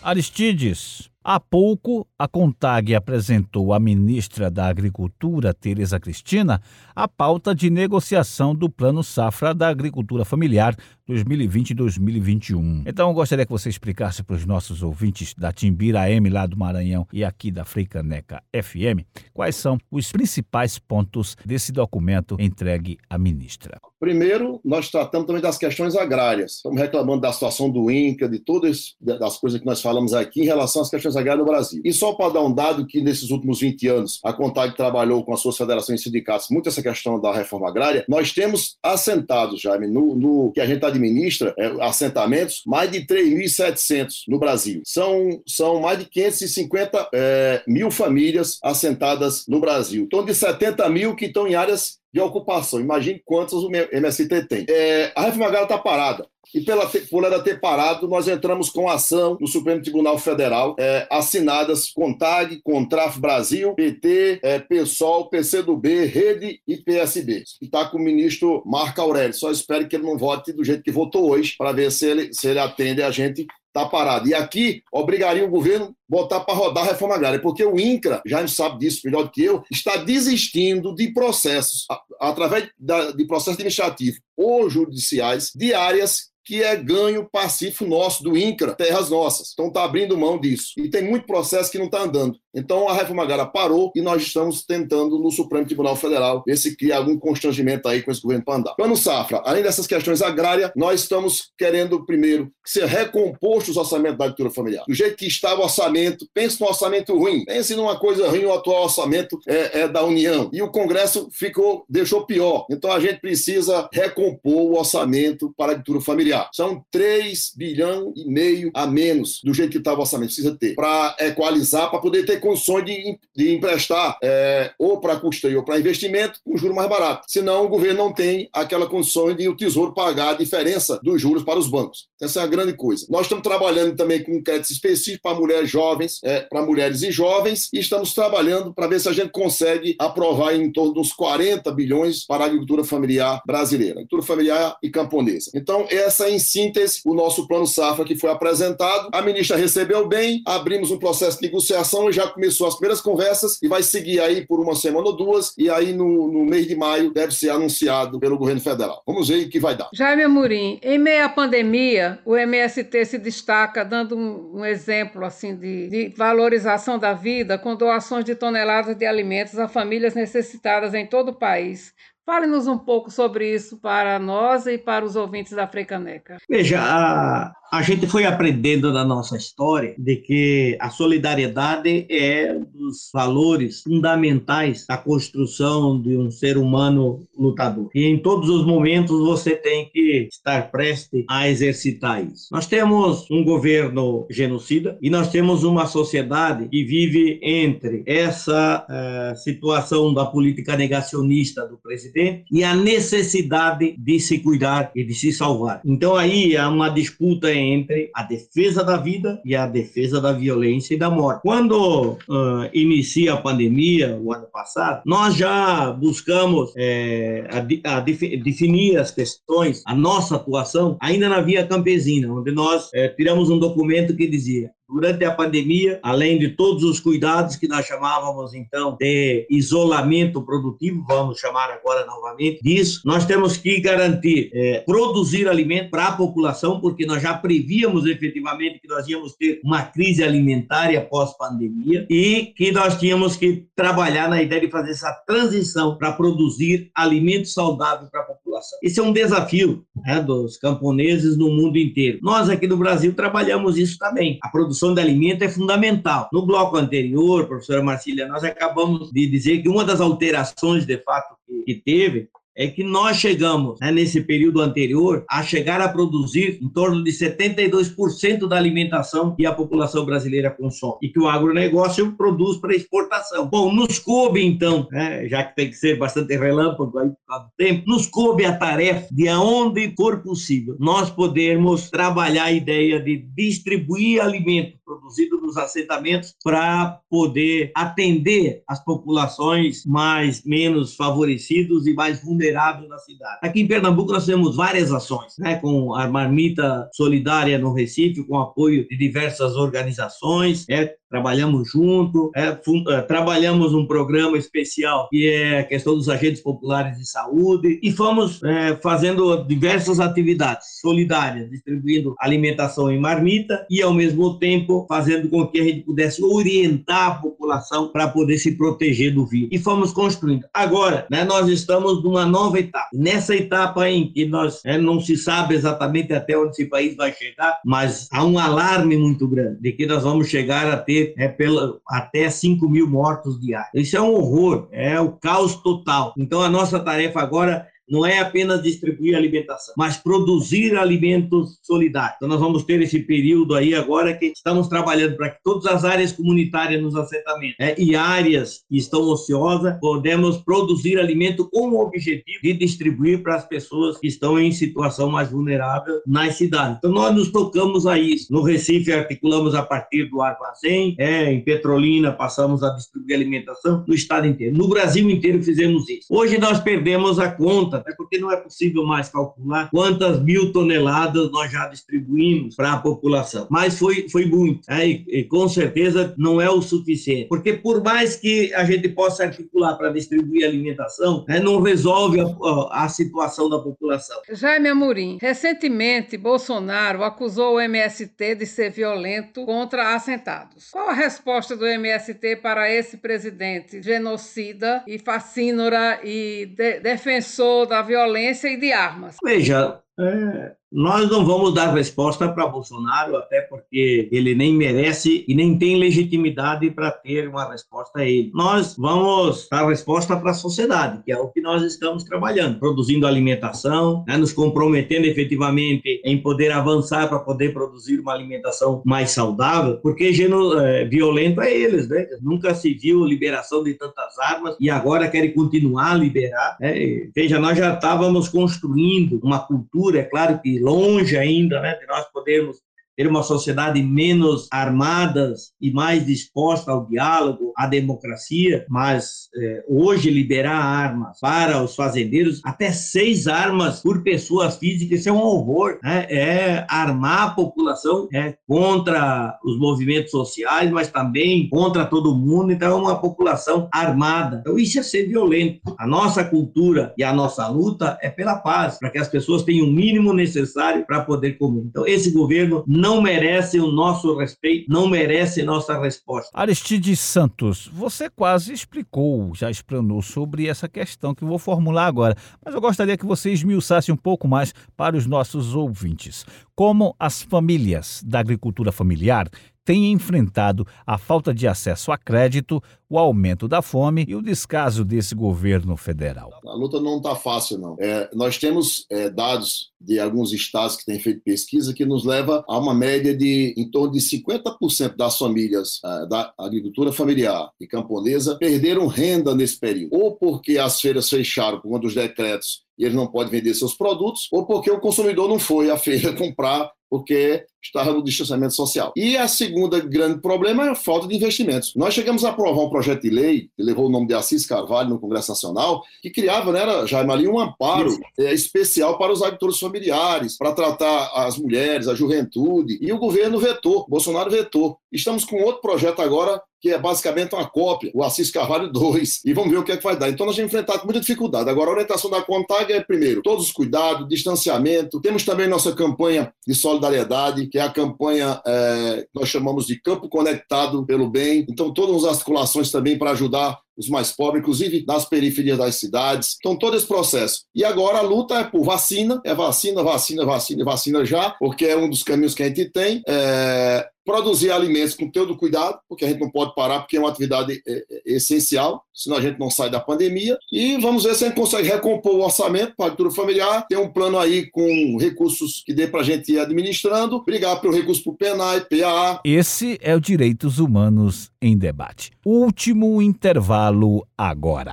[0.00, 6.62] Aristides, Há pouco, a CONTAG apresentou à ministra da Agricultura, Tereza Cristina,
[6.94, 10.76] a pauta de negociação do Plano Safra da Agricultura Familiar
[11.08, 12.84] 2020-2021.
[12.86, 16.56] Então, eu gostaria que você explicasse para os nossos ouvintes da Timbira M lá do
[16.56, 23.18] Maranhão e aqui da Freicaneca FM quais são os principais pontos desse documento entregue à
[23.18, 23.80] ministra.
[23.98, 26.56] Primeiro, nós tratamos também das questões agrárias.
[26.56, 30.44] Estamos reclamando da situação do INCA, de todas as coisas que nós falamos aqui em
[30.44, 31.82] relação às questões agrárias no Brasil.
[31.84, 35.32] E só para dar um dado que nesses últimos 20 anos a Contag trabalhou com
[35.32, 39.86] as suas federações e sindicatos muito essa questão da reforma agrária, nós temos assentados, Jaime,
[39.86, 44.82] no, no que a gente administra, é, assentamentos, mais de 3.700 no Brasil.
[44.84, 50.04] São, são mais de 550 é, mil famílias assentadas no Brasil.
[50.04, 52.80] Então, de 70 mil que estão em áreas de ocupação.
[52.80, 54.64] Imagine quantas o MST tem.
[54.68, 56.26] É, a reforma agrária está parada.
[56.54, 61.06] E pela, por ela ter parado, nós entramos com ação no Supremo Tribunal Federal, é,
[61.10, 67.44] assinadas CONTAG, Contraf Brasil, PT, é, PSOL, PCdoB, Rede e PSB.
[67.60, 69.34] Está com o ministro Marco Aurélio.
[69.34, 72.32] Só espero que ele não vote do jeito que votou hoje, para ver se ele,
[72.32, 73.46] se ele atende a gente
[73.78, 74.28] está parado.
[74.28, 78.40] E aqui obrigaria o governo botar para rodar a reforma agrária, porque o INCRA, já
[78.40, 81.86] não sabe disso melhor do que eu, está desistindo de processos,
[82.20, 88.74] através de processos administrativos ou judiciais, de áreas que é ganho pacífico nosso do INCRA,
[88.74, 89.50] terras nossas.
[89.52, 90.72] Então está abrindo mão disso.
[90.78, 92.38] E tem muito processo que não está andando.
[92.54, 96.76] Então a reforma agrária parou e nós estamos tentando no Supremo Tribunal Federal ver se
[96.76, 98.74] cria algum constrangimento aí com esse governo para andar.
[98.74, 104.24] Plano Safra, além dessas questões agrárias, nós estamos querendo primeiro ser recomposto os orçamentos da
[104.24, 104.84] agricultura familiar.
[104.86, 108.52] Do jeito que está o orçamento, pense no orçamento ruim, pense numa coisa ruim, o
[108.52, 110.50] atual orçamento é, é da União.
[110.52, 112.66] E o Congresso ficou, deixou pior.
[112.70, 116.50] Então a gente precisa recompor o orçamento para a agricultura familiar.
[116.52, 120.74] São 3 bilhão e meio a menos do jeito que está o orçamento, precisa ter,
[120.74, 125.78] para equalizar, para poder ter condições de, de emprestar é, ou para custeio ou para
[125.78, 127.32] investimento com juros mais baratos.
[127.32, 131.42] Senão o governo não tem aquela condição de o Tesouro pagar a diferença dos juros
[131.42, 132.08] para os bancos.
[132.20, 133.06] Essa é a grande coisa.
[133.08, 137.68] Nós estamos trabalhando também com créditos específicos para mulheres jovens, é, para mulheres e jovens,
[137.72, 142.26] e estamos trabalhando para ver se a gente consegue aprovar em torno dos 40 bilhões
[142.26, 145.50] para a agricultura familiar brasileira, agricultura familiar e camponesa.
[145.54, 149.08] Então, essa em síntese, o nosso plano safra que foi apresentado.
[149.12, 153.58] A ministra recebeu bem, abrimos um processo de negociação e já começou as primeiras conversas
[153.62, 156.76] e vai seguir aí por uma semana ou duas e aí no, no mês de
[156.76, 159.02] maio deve ser anunciado pelo governo federal.
[159.06, 159.88] Vamos ver o que vai dar.
[159.92, 165.56] Jaime Amorim, em meio à pandemia, o MST se destaca dando um, um exemplo assim
[165.56, 171.06] de, de valorização da vida com doações de toneladas de alimentos a famílias necessitadas em
[171.06, 171.92] todo o país.
[172.28, 176.36] Fale-nos um pouco sobre isso para nós e para os ouvintes da Frecaneca.
[176.46, 182.64] Veja, a, a gente foi aprendendo na nossa história de que a solidariedade é um
[182.64, 187.90] dos valores fundamentais da construção de um ser humano lutador.
[187.94, 192.48] E em todos os momentos você tem que estar prestes a exercitar isso.
[192.50, 199.36] Nós temos um governo genocida e nós temos uma sociedade que vive entre essa uh,
[199.36, 205.32] situação da política negacionista do presidente e a necessidade de se cuidar e de se
[205.32, 205.82] salvar.
[205.84, 210.94] Então aí há uma disputa entre a defesa da vida e a defesa da violência
[210.94, 211.42] e da morte.
[211.42, 218.98] Quando uh, inicia a pandemia, o ano passado, nós já buscamos é, a, a definir
[218.98, 224.16] as questões, a nossa atuação, ainda na via campesina, onde nós é, tiramos um documento
[224.16, 229.46] que dizia Durante a pandemia, além de todos os cuidados que nós chamávamos então de
[229.50, 236.06] isolamento produtivo, vamos chamar agora novamente disso, nós temos que garantir é, produzir alimento para
[236.06, 242.06] a população, porque nós já prevíamos efetivamente que nós íamos ter uma crise alimentar pós-pandemia
[242.08, 247.52] e que nós tínhamos que trabalhar na ideia de fazer essa transição para produzir alimentos
[247.52, 248.47] saudáveis para a população.
[248.82, 252.18] Esse é um desafio né, dos camponeses no mundo inteiro.
[252.22, 254.38] Nós aqui no Brasil trabalhamos isso também.
[254.42, 256.28] A produção de alimento é fundamental.
[256.32, 261.36] No bloco anterior, professora Marcília, nós acabamos de dizer que uma das alterações de fato
[261.64, 262.28] que teve
[262.58, 267.12] é que nós chegamos, né, nesse período anterior, a chegar a produzir em torno de
[267.12, 273.46] 72% da alimentação que a população brasileira consome e que o agronegócio produz para exportação.
[273.46, 277.44] Bom, nos coube, então, né, já que tem que ser bastante relâmpago aí por causa
[277.44, 282.98] do tempo, nos coube a tarefa de, aonde for possível, nós podermos trabalhar a ideia
[282.98, 291.92] de distribuir alimento produzido nos assentamentos para poder atender as populações mais menos favorecidas e
[291.92, 293.38] mais vulneráveis da cidade.
[293.42, 298.38] Aqui em Pernambuco nós temos várias ações, né, com a marmita solidária no Recife, com
[298.38, 305.60] apoio de diversas organizações, é, trabalhamos junto, é, é, trabalhamos um programa especial que é
[305.60, 312.14] a questão dos agentes populares de saúde e fomos é, fazendo diversas atividades solidárias, distribuindo
[312.20, 317.14] alimentação em marmita e ao mesmo tempo fazendo com que a gente pudesse orientar a
[317.14, 319.48] população para poder se proteger do vírus.
[319.52, 320.44] E fomos construindo.
[320.52, 322.88] Agora, né, nós estamos numa nova etapa.
[322.92, 327.12] Nessa etapa em que nós é, não se sabe exatamente até onde esse país vai
[327.12, 331.28] chegar, mas há um alarme muito grande de que nós vamos chegar a ter é,
[331.28, 333.70] pela, até 5 mil mortos diários.
[333.74, 336.12] Isso é um horror, é o caos total.
[336.16, 342.16] Então, a nossa tarefa agora não é apenas distribuir alimentação, mas produzir alimentos solidários.
[342.16, 345.84] Então, nós vamos ter esse período aí agora que estamos trabalhando para que todas as
[345.84, 351.80] áreas comunitárias nos assentamentos né, e áreas que estão ociosas, podemos produzir alimento com o
[351.80, 356.78] objetivo de distribuir para as pessoas que estão em situação mais vulnerável nas cidades.
[356.78, 358.32] Então, nós nos tocamos a isso.
[358.32, 363.94] No Recife, articulamos a partir do Armazém, é, em Petrolina, passamos a distribuir alimentação no
[363.94, 364.56] estado inteiro.
[364.56, 366.06] No Brasil inteiro fizemos isso.
[366.10, 371.30] Hoje, nós perdemos a conta até porque não é possível mais calcular quantas mil toneladas
[371.30, 373.46] nós já distribuímos para a população.
[373.50, 377.82] Mas foi, foi muito, é, e, e, com certeza não é o suficiente, porque por
[377.82, 383.48] mais que a gente possa articular para distribuir alimentação, é, não resolve a, a, situação
[383.48, 384.20] da população.
[384.30, 390.70] Jaime Amorim, recentemente Bolsonaro acusou o MST de ser violento contra assentados.
[390.70, 397.82] Qual a resposta do MST para esse presidente genocida e fascínora e de defensor da
[397.82, 399.16] violência e de armas.
[399.22, 405.34] Veja, é, nós não vamos dar resposta para Bolsonaro, até porque ele nem merece e
[405.34, 408.30] nem tem legitimidade para ter uma resposta a ele.
[408.34, 413.06] Nós vamos dar resposta para a sociedade, que é o que nós estamos trabalhando, produzindo
[413.06, 419.78] alimentação, né, nos comprometendo efetivamente em poder avançar para poder produzir uma alimentação mais saudável,
[419.78, 422.06] porque geno, é, violento é eles, né?
[422.20, 426.56] Nunca se viu liberação de tantas armas e agora querem continuar a liberar.
[426.60, 427.08] Né?
[427.14, 432.06] Veja, nós já estávamos construindo uma cultura, é claro que longe ainda né, de nós
[432.10, 432.60] podermos
[432.98, 440.10] ter uma sociedade menos armada e mais disposta ao diálogo, à democracia, mas é, hoje
[440.10, 445.78] liberar armas para os fazendeiros, até seis armas por pessoa física, isso é um horror,
[445.80, 446.08] né?
[446.10, 452.72] é armar a população é, contra os movimentos sociais, mas também contra todo mundo, então
[452.72, 454.38] é uma população armada.
[454.40, 455.60] Então isso é ser violento.
[455.78, 459.68] A nossa cultura e a nossa luta é pela paz, para que as pessoas tenham
[459.68, 461.62] o mínimo necessário para poder comer.
[461.64, 466.30] Então esse governo não não merece o nosso respeito, não merece nossa resposta.
[466.32, 472.54] Aristides Santos, você quase explicou, já explanou sobre essa questão que vou formular agora, mas
[472.54, 476.24] eu gostaria que você esmiuçasse um pouco mais para os nossos ouvintes.
[476.56, 479.28] Como as famílias da agricultura familiar
[479.68, 482.58] tem enfrentado a falta de acesso a crédito,
[482.88, 486.32] o aumento da fome e o descaso desse governo federal.
[486.46, 487.76] A luta não está fácil, não.
[487.78, 492.42] É, nós temos é, dados de alguns estados que têm feito pesquisa que nos leva
[492.48, 497.66] a uma média de em torno de 50% das famílias é, da agricultura familiar e
[497.66, 502.84] camponesa perderam renda nesse período, ou porque as feiras fecharam por conta dos decretos e
[502.84, 506.72] eles não podem vender seus produtos, ou porque o consumidor não foi à feira comprar
[506.90, 508.92] porque estava no distanciamento social.
[508.96, 511.74] E a segunda grande problema é a falta de investimentos.
[511.74, 514.90] Nós chegamos a aprovar um projeto de lei, que levou o nome de Assis Carvalho
[514.90, 519.58] no Congresso Nacional, que criava, né, Jaime, ali um amparo é, especial para os agricultores
[519.58, 524.78] familiares, para tratar as mulheres, a juventude, e o governo vetou, Bolsonaro vetou.
[524.90, 529.32] Estamos com outro projeto agora que é basicamente uma cópia, o Assis Carvalho 2, e
[529.32, 530.08] vamos ver o que é que vai dar.
[530.08, 531.48] Então nós vamos enfrentar com muita dificuldade.
[531.48, 535.00] Agora, a orientação da CONTAG é, primeiro, todos os cuidados, distanciamento.
[535.00, 539.80] Temos também nossa campanha de solidariedade, que é a campanha é, que nós chamamos de
[539.80, 541.44] Campo Conectado pelo Bem.
[541.48, 546.36] Então, todas as articulações também para ajudar os mais pobres, inclusive nas periferias das cidades.
[546.38, 547.44] Então, todo esse processo.
[547.54, 551.76] E agora a luta é por vacina, é vacina, vacina, vacina, vacina já, porque é
[551.76, 553.02] um dos caminhos que a gente tem.
[553.06, 557.10] É, produzir alimentos com todo cuidado, porque a gente não pode parar, porque é uma
[557.10, 560.38] atividade é, é, essencial, senão a gente não sai da pandemia.
[560.50, 563.76] E vamos ver se a gente consegue recompor o orçamento para a agricultura familiar, ter
[563.76, 568.02] um plano aí com recursos que dê para a gente ir administrando, brigar pelo recurso
[568.02, 569.20] para o PENAI, PAA.
[569.22, 572.12] Esse é o Direitos Humanos em Debate.
[572.24, 574.72] Último intervalo agora.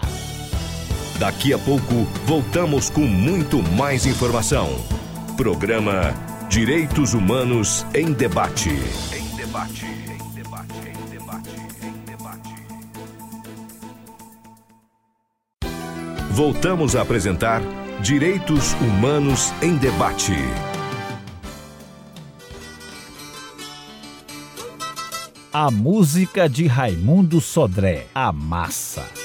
[1.19, 1.93] Daqui a pouco,
[2.25, 4.69] voltamos com muito mais informação.
[5.35, 6.13] Programa
[6.49, 8.69] Direitos Humanos em Debate
[9.55, 12.55] debate, em debate, em debate, em debate.
[16.31, 17.61] Voltamos a apresentar
[18.01, 20.33] Direitos Humanos em Debate.
[25.53, 29.24] A música de Raimundo Sodré, A Massa.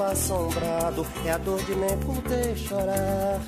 [0.00, 3.40] mal assombrado, é a dor de nem poder chorar.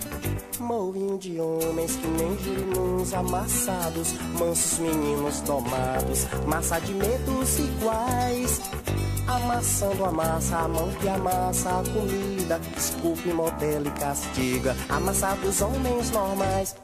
[0.60, 8.60] Moinho de homens que nem girimuns amassados, mansos meninos tomados, massa de medos iguais.
[9.26, 16.10] Amassando a massa, a mão que amassa a comida, desculpe, modelo e castiga, amassados homens
[16.10, 16.74] normais.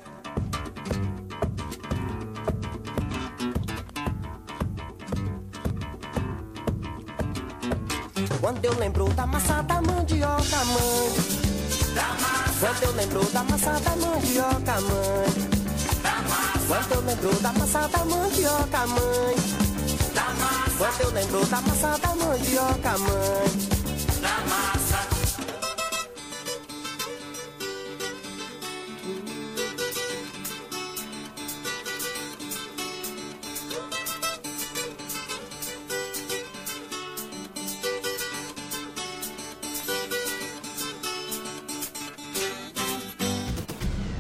[8.58, 11.12] Quando eu lembro da massa da mandioca, mãe.
[12.58, 15.26] Quando eu lembro da massa da mandioca, mãe.
[16.66, 19.36] Quando eu lembro da massa da mandioca, mãe.
[20.76, 24.77] Quando eu lembro da massa da mandioca, mãe.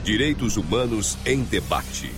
[0.08, 2.10] Direitos Humanos em Debate.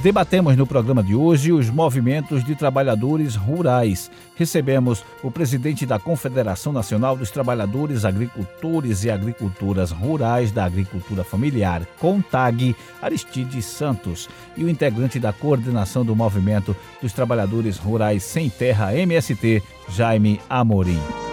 [0.00, 4.08] Debatemos no programa de hoje os movimentos de trabalhadores rurais.
[4.36, 11.84] Recebemos o presidente da Confederação Nacional dos Trabalhadores Agricultores e Agricultoras Rurais da Agricultura Familiar,
[11.98, 18.94] CONTAG, Aristides Santos, e o integrante da coordenação do Movimento dos Trabalhadores Rurais Sem Terra,
[18.94, 21.29] MST, Jaime Amorim.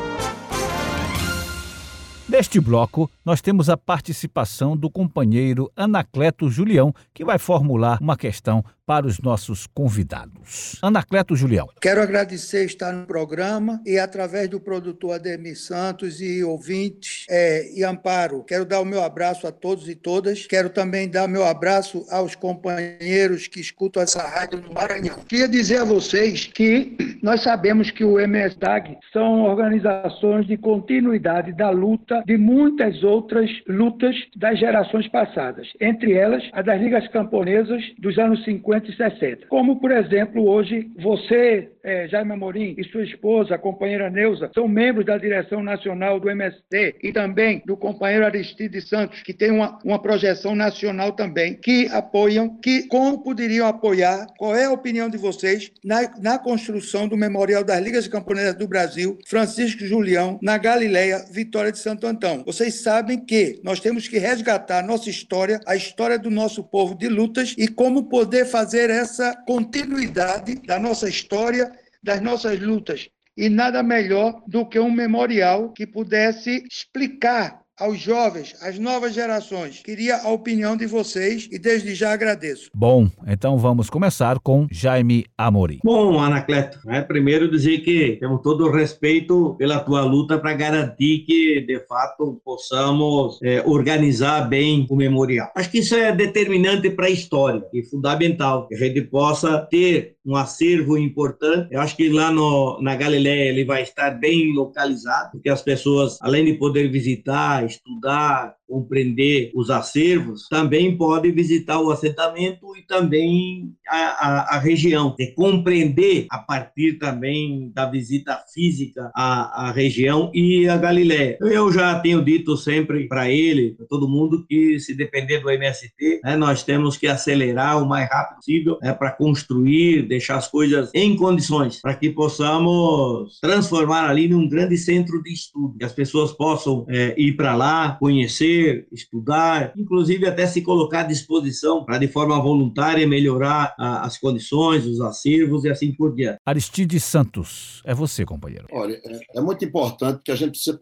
[2.29, 8.65] Neste bloco, nós temos a participação do companheiro Anacleto Julião, que vai formular uma questão
[8.87, 10.79] para os nossos convidados.
[10.81, 11.67] Anacleto Julião.
[11.81, 17.83] Quero agradecer estar no programa e, através do produtor Ademir Santos e ouvintes é, e
[17.83, 20.47] Amparo, quero dar o meu abraço a todos e todas.
[20.47, 25.19] Quero também dar meu abraço aos companheiros que escutam essa rádio no Maranhão.
[25.27, 31.69] Queria dizer a vocês que nós sabemos que o MSDAG são organizações de continuidade da
[31.69, 38.17] luta de muitas outras lutas das gerações passadas, entre elas a das ligas camponesas dos
[38.17, 39.47] anos 50 50 60.
[39.47, 44.67] Como, por exemplo, hoje você é, Jaime Amorim e sua esposa, a companheira Neuza, são
[44.67, 49.79] membros da direção nacional do MST e também do companheiro Aristide Santos, que tem uma,
[49.85, 55.17] uma projeção nacional também, que apoiam, que como poderiam apoiar, qual é a opinião de
[55.17, 61.23] vocês na, na construção do Memorial das Ligas Camponesas do Brasil, Francisco Julião, na Galileia,
[61.31, 62.43] Vitória de Santo Antão.
[62.45, 67.07] Vocês sabem que nós temos que resgatar nossa história, a história do nosso povo de
[67.07, 71.76] lutas e como poder fazer essa continuidade da nossa história,
[72.07, 73.09] das nossas lutas.
[73.35, 79.81] E nada melhor do que um memorial que pudesse explicar aos jovens, às novas gerações.
[79.83, 82.69] Queria a opinião de vocês e desde já agradeço.
[82.73, 85.79] Bom, então vamos começar com Jaime Amorim.
[85.83, 91.19] Bom, Anacleto, é primeiro dizer que temos todo o respeito pela tua luta para garantir
[91.19, 95.51] que, de fato, possamos é, organizar bem o memorial.
[95.55, 100.15] Acho que isso é determinante para a história e fundamental, que a gente possa ter
[100.25, 101.69] um acervo importante.
[101.71, 106.17] Eu acho que lá no, na Galileia ele vai estar bem localizado, porque as pessoas,
[106.21, 113.73] além de poder visitar, estudar, compreender os acervos, também pode visitar o assentamento e também
[113.87, 120.29] a, a, a região, de compreender a partir também da visita física à, à região
[120.33, 121.37] e a Galiléia.
[121.41, 126.21] Eu já tenho dito sempre para ele, para todo mundo, que se depender do MST,
[126.23, 130.91] né, nós temos que acelerar o mais rápido possível né, para construir, deixar as coisas
[130.93, 136.31] em condições, para que possamos transformar ali num grande centro de estudo, que as pessoas
[136.31, 141.97] possam é, ir para lá, conhecer ler, estudar, inclusive até se colocar à disposição para,
[141.97, 146.39] de forma voluntária, melhorar a, as condições, os acervos e assim por diante.
[146.45, 148.67] Aristide Santos, é você, companheiro.
[148.71, 150.77] Olha, é, é muito importante que a gente precisa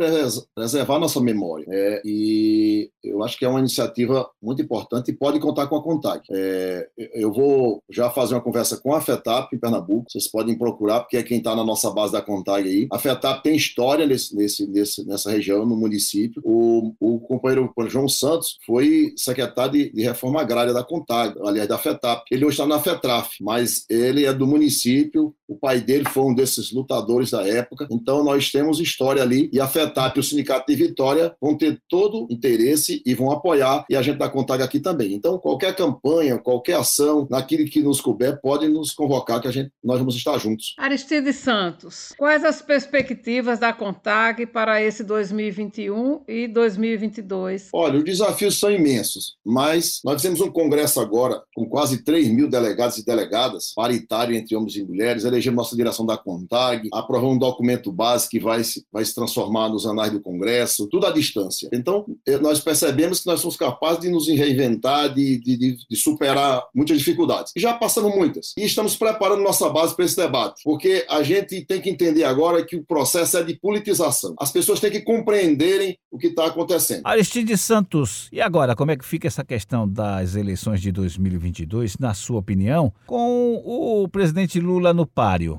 [0.55, 1.65] preservar nossa memória.
[1.69, 5.83] É, e eu acho que é uma iniciativa muito importante e pode contar com a
[5.83, 6.21] CONTAG.
[6.31, 11.01] É, eu vou já fazer uma conversa com a FETAP em Pernambuco, vocês podem procurar,
[11.01, 12.87] porque é quem está na nossa base da CONTAG aí.
[12.91, 16.41] A FETAP tem história nesse, nesse, nesse, nessa região, no município.
[16.43, 21.67] O, o companheiro o João Santos foi secretário de, de, Reforma Agrária da CONTAG, aliás,
[21.67, 22.23] da FETAP.
[22.31, 26.33] Ele hoje está na FETRAF, mas ele é do município, o pai dele foi um
[26.33, 30.65] desses lutadores da época, então nós temos história ali, e a FETAP e o Sindicato
[30.67, 34.79] de Vitória vão ter todo interesse e vão apoiar, e a gente da CONTAG aqui
[34.79, 35.13] também.
[35.13, 39.71] Então, qualquer campanha, qualquer ação, naquilo que nos couber, pode nos convocar, que a gente,
[39.83, 40.73] nós vamos estar juntos.
[40.77, 47.54] Aristide Santos, quais as perspectivas da CONTAG para esse 2021 e 2022?
[47.73, 52.49] Olha, os desafios são imensos, mas nós fizemos um congresso agora com quase 3 mil
[52.49, 57.39] delegados e delegadas, paritário entre homens e mulheres, elegemos nossa direção da CONTAG, aprovamos um
[57.39, 61.69] documento base que vai se, vai se transformar nos anais do Congresso, tudo à distância.
[61.73, 66.63] Então, eh, nós percebemos que nós somos capazes de nos reinventar, de, de, de superar
[66.73, 67.51] muitas dificuldades.
[67.55, 68.53] E já passamos muitas.
[68.57, 72.65] E estamos preparando nossa base para esse debate, porque a gente tem que entender agora
[72.65, 74.35] que o processo é de politização.
[74.39, 77.01] As pessoas têm que compreenderem o que está acontecendo.
[77.05, 81.97] Aristide de Santos, e agora, como é que fica essa questão das eleições de 2022,
[81.97, 85.57] na sua opinião, com o presidente Lula no páreo?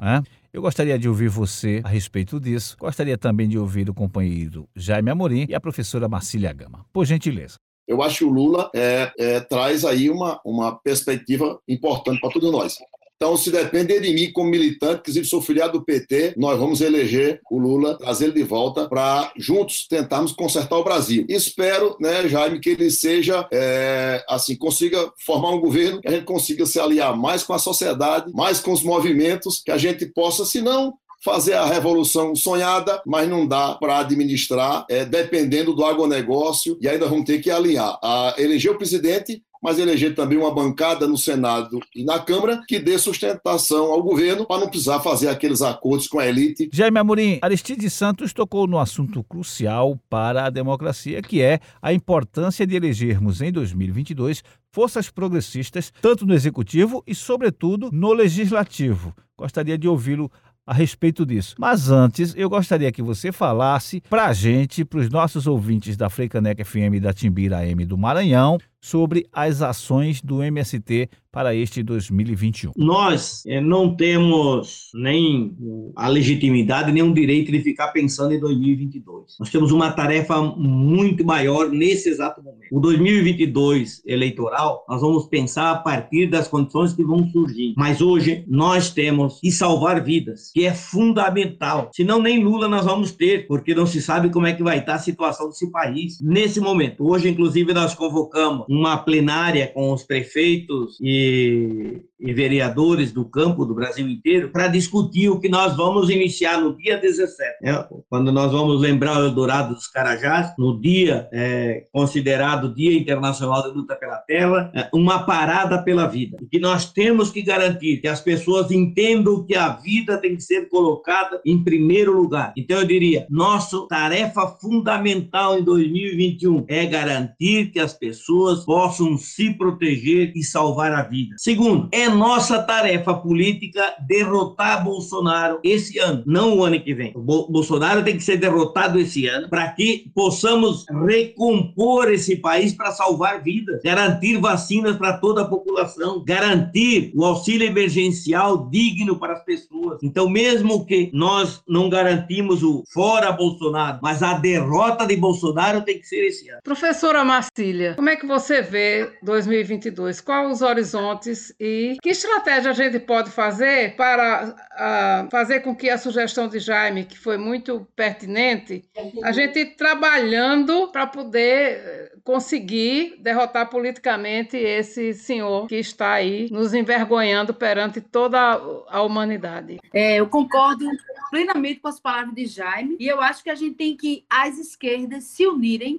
[0.52, 2.76] Eu gostaria de ouvir você a respeito disso.
[2.80, 6.84] Gostaria também de ouvir o companheiro Jaime Amorim e a professora Marcília Gama.
[6.92, 7.56] Por gentileza.
[7.86, 12.50] Eu acho que o Lula é, é, traz aí uma, uma perspectiva importante para todos
[12.50, 12.78] nós.
[13.16, 17.40] Então, se depender de mim como militante, inclusive sou filiado do PT, nós vamos eleger
[17.50, 21.24] o Lula, trazer ele de volta para juntos tentarmos consertar o Brasil.
[21.26, 26.26] Espero, né, Jaime, que ele seja, é, assim, consiga formar um governo, que a gente
[26.26, 30.44] consiga se aliar mais com a sociedade, mais com os movimentos, que a gente possa,
[30.44, 30.92] se não
[31.24, 37.08] fazer a revolução sonhada, mas não dá para administrar, é, dependendo do agronegócio, e ainda
[37.08, 41.80] vamos ter que alinhar a eleger o presidente mas eleger também uma bancada no Senado
[41.92, 46.20] e na Câmara que dê sustentação ao governo para não precisar fazer aqueles acordos com
[46.20, 46.70] a elite.
[46.72, 52.64] Jaime Amorim, Aristide Santos tocou no assunto crucial para a democracia, que é a importância
[52.64, 59.12] de elegermos em 2022 forças progressistas, tanto no executivo e, sobretudo, no legislativo.
[59.36, 60.30] Gostaria de ouvi-lo
[60.66, 61.54] a respeito disso.
[61.58, 66.10] Mas antes, eu gostaria que você falasse para a gente, para os nossos ouvintes da
[66.10, 71.82] Freicaneca FM e da Timbira AM do Maranhão, sobre as ações do MST para este
[71.82, 72.72] 2021.
[72.76, 75.54] Nós é, não temos nem
[75.94, 79.36] a legitimidade, nem o direito de ficar pensando em 2022.
[79.38, 82.68] Nós temos uma tarefa muito maior nesse exato momento.
[82.72, 87.74] O 2022 eleitoral, nós vamos pensar a partir das condições que vão surgir.
[87.76, 91.90] Mas hoje nós temos que salvar vidas, que é fundamental.
[91.92, 94.94] Senão nem Lula nós vamos ter, porque não se sabe como é que vai estar
[94.94, 97.06] a situação desse país nesse momento.
[97.06, 103.74] Hoje, inclusive, nós convocamos uma plenária com os prefeitos e e vereadores do campo do
[103.74, 107.86] Brasil inteiro para discutir o que nós vamos iniciar no dia 17, né?
[108.08, 113.76] quando nós vamos lembrar o Eldorado dos Carajás, no dia é, considerado Dia Internacional de
[113.76, 116.38] Luta pela Terra, é, uma parada pela vida.
[116.40, 120.42] E que nós temos que garantir que as pessoas entendam que a vida tem que
[120.42, 122.52] ser colocada em primeiro lugar.
[122.56, 129.52] Então, eu diria, nossa tarefa fundamental em 2021 é garantir que as pessoas possam se
[129.52, 131.34] proteger e salvar a vida.
[131.38, 137.12] Segundo, é nossa tarefa política derrotar Bolsonaro esse ano, não o ano que vem.
[137.14, 142.92] O Bolsonaro tem que ser derrotado esse ano para que possamos recompor esse país para
[142.92, 149.44] salvar vidas, garantir vacinas para toda a população, garantir o auxílio emergencial digno para as
[149.44, 149.98] pessoas.
[150.02, 155.98] Então, mesmo que nós não garantimos o fora Bolsonaro, mas a derrota de Bolsonaro tem
[155.98, 156.60] que ser esse ano.
[156.62, 160.20] Professora Marcília, como é que você vê 2022?
[160.20, 165.90] Quais os horizontes e que estratégia a gente pode fazer para uh, fazer com que
[165.90, 168.84] a sugestão de Jaime, que foi muito pertinente,
[169.22, 177.54] a gente trabalhando para poder conseguir derrotar politicamente esse senhor que está aí nos envergonhando
[177.54, 179.78] perante toda a humanidade.
[179.94, 180.84] É, eu concordo
[181.30, 184.58] plenamente com as palavras de Jaime e eu acho que a gente tem que as
[184.58, 185.96] esquerdas se unirem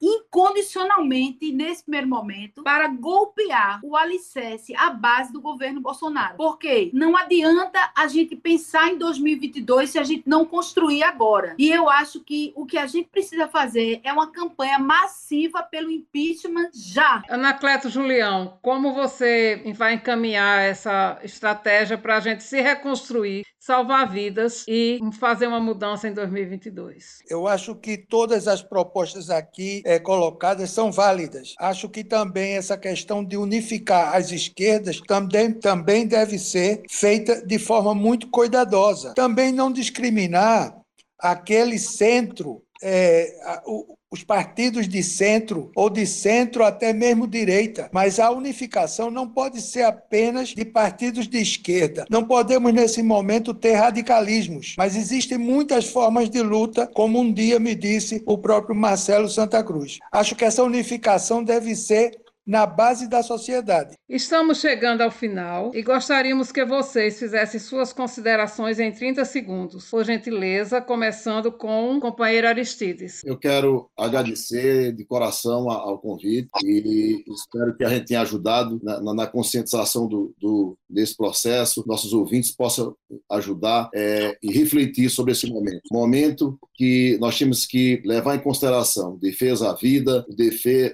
[0.00, 6.36] incondicionalmente nesse primeiro momento para golpear o alicerce, a base do governo Bolsonaro.
[6.38, 11.54] Porque não adianta a gente pensar em 2022 se a gente não construir agora.
[11.58, 15.90] E eu acho que o que a gente precisa fazer é uma campanha massiva pelo
[15.90, 17.22] impeachment já.
[17.28, 24.64] Anacleto Julião, como você vai encaminhar essa estratégia para a gente se reconstruir, salvar vidas
[24.66, 27.18] e fazer uma mudança em 2022?
[27.28, 31.54] Eu acho que todas as propostas aqui é, colocadas são válidas.
[31.58, 37.58] Acho que também essa questão de unificar as esquerdas também, também deve ser feita de
[37.58, 39.14] forma muito cuidadosa.
[39.14, 40.74] Também não discriminar
[41.18, 48.18] aquele centro, é, o, os partidos de centro ou de centro até mesmo direita, mas
[48.18, 52.06] a unificação não pode ser apenas de partidos de esquerda.
[52.08, 57.58] Não podemos nesse momento ter radicalismos, mas existem muitas formas de luta, como um dia
[57.58, 59.98] me disse o próprio Marcelo Santa Cruz.
[60.10, 62.12] Acho que essa unificação deve ser
[62.48, 63.94] na base da sociedade.
[64.08, 69.90] Estamos chegando ao final e gostaríamos que vocês fizessem suas considerações em 30 segundos.
[69.90, 73.22] Por gentileza, começando com o companheiro Aristides.
[73.22, 79.14] Eu quero agradecer de coração ao convite e espero que a gente tenha ajudado na,
[79.14, 82.96] na conscientização do, do, desse processo, nossos ouvintes possam
[83.30, 85.82] ajudar é, e refletir sobre esse momento.
[85.92, 90.24] Momento que nós temos que levar em consideração defesa à vida,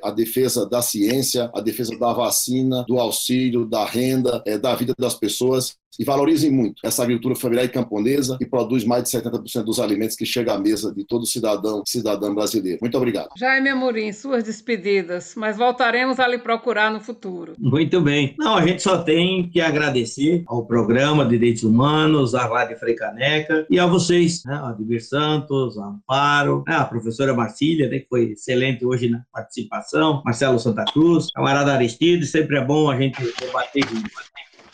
[0.03, 4.95] a defesa da ciência, a defesa da vacina, do auxílio, da renda, é, da vida
[4.99, 9.65] das pessoas e valorizem muito essa agricultura familiar e camponesa que produz mais de 70%
[9.65, 12.79] dos alimentos que chegam à mesa de todo cidadão cidadã brasileiro.
[12.81, 13.29] Muito obrigado.
[13.37, 17.55] Jaime Amorim, suas despedidas, mas voltaremos a lhe procurar no futuro.
[17.59, 18.35] Muito bem.
[18.39, 23.67] Não, a gente só tem que agradecer ao programa de Direitos Humanos, à Rádio Freicaneca
[23.71, 28.09] e a vocês, né, a Admir Santos, a Amparo, né, a professora Marcília, né, que
[28.09, 33.21] foi excelente hoje na participação, Marcelo Santa Cruz, camarada Aristides, sempre é bom a gente
[33.41, 34.11] debater junto.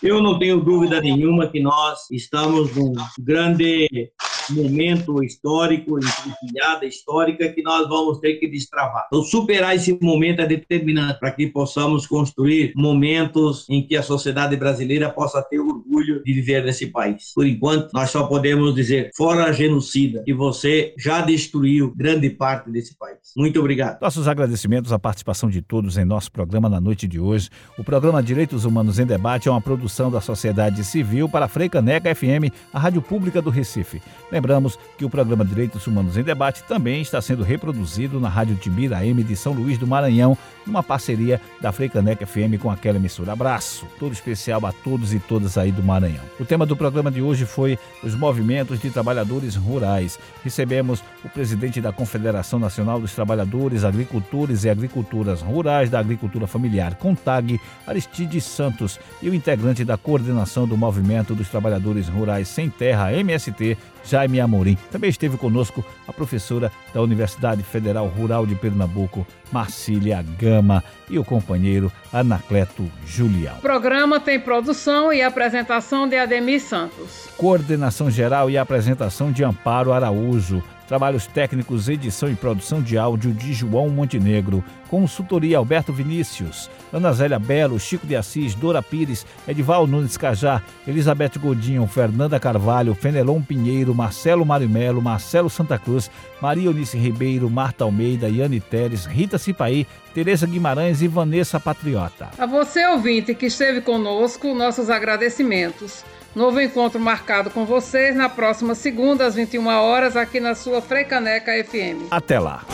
[0.03, 4.11] Eu não tenho dúvida nenhuma que nós estamos num grande
[4.51, 9.07] momento histórico, encruzilhada histórica que nós vamos ter que destravar.
[9.07, 14.57] Então, superar esse momento é determinante para que possamos construir momentos em que a sociedade
[14.57, 17.33] brasileira possa ter orgulho de viver nesse país.
[17.35, 22.97] Por enquanto, nós só podemos dizer, fora genocida, que você já destruiu grande parte desse
[22.97, 23.10] país.
[23.37, 24.01] Muito obrigado.
[24.01, 27.49] Nossos agradecimentos à participação de todos em nosso programa na noite de hoje.
[27.79, 32.13] O programa Direitos Humanos em Debate é uma produção da sociedade civil para a Freicaneca
[32.15, 34.03] FM, a rádio pública do Recife.
[34.33, 39.05] Lembramos que o programa Direitos Humanos em Debate também está sendo reproduzido na Rádio Tibira
[39.07, 43.33] M de São Luís do Maranhão, numa parceria da Freicaneca FM com aquela emissora.
[43.33, 46.25] Abraço, todo especial a todos e todas aí do Maranhão.
[46.39, 50.19] O tema do programa de hoje foi os movimentos de trabalhadores rurais.
[50.43, 56.95] Recebemos o presidente da Confederação Nacional dos Trabalhadores, Agricultores e Agricultoras Rurais da Agricultura Familiar,
[56.95, 63.13] CONTAG, Aristides Santos, e o integrante da coordenação do Movimento dos Trabalhadores Rurais Sem Terra,
[63.13, 64.79] MST, Jaime Amorim.
[64.91, 71.25] Também esteve conosco a professora da Universidade Federal Rural de Pernambuco, Marcília Gama, e o
[71.25, 73.57] companheiro Anacleto Julião.
[73.59, 77.29] O programa tem produção e apresentação de Ademir Santos.
[77.37, 83.53] Coordenação geral e apresentação de Amparo Araújo Trabalhos técnicos, edição e produção de áudio de
[83.53, 84.65] João Montenegro.
[84.89, 86.69] Consultoria Alberto Vinícius.
[86.93, 92.93] Ana Zélia Belo, Chico de Assis, Dora Pires, Edival Nunes Cajá, Elizabeth Godinho, Fernanda Carvalho,
[92.93, 96.11] Fenelon Pinheiro, Marcelo Marimelo, Marcelo Santa Cruz,
[96.43, 102.31] Maria Eunice Ribeiro, Marta Almeida, Yane Teres, Rita Cipaí, Tereza Guimarães e Vanessa Patriota.
[102.37, 106.03] A você, ouvinte, que esteve conosco, nossos agradecimentos.
[106.35, 111.53] Novo encontro marcado com vocês na próxima segunda, às 21 horas, aqui na sua Freicaneca
[111.65, 112.07] FM.
[112.11, 112.65] Até lá.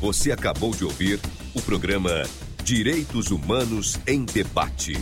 [0.00, 1.18] Você acabou de ouvir
[1.54, 2.22] o programa
[2.62, 4.92] Direitos Humanos em Debate.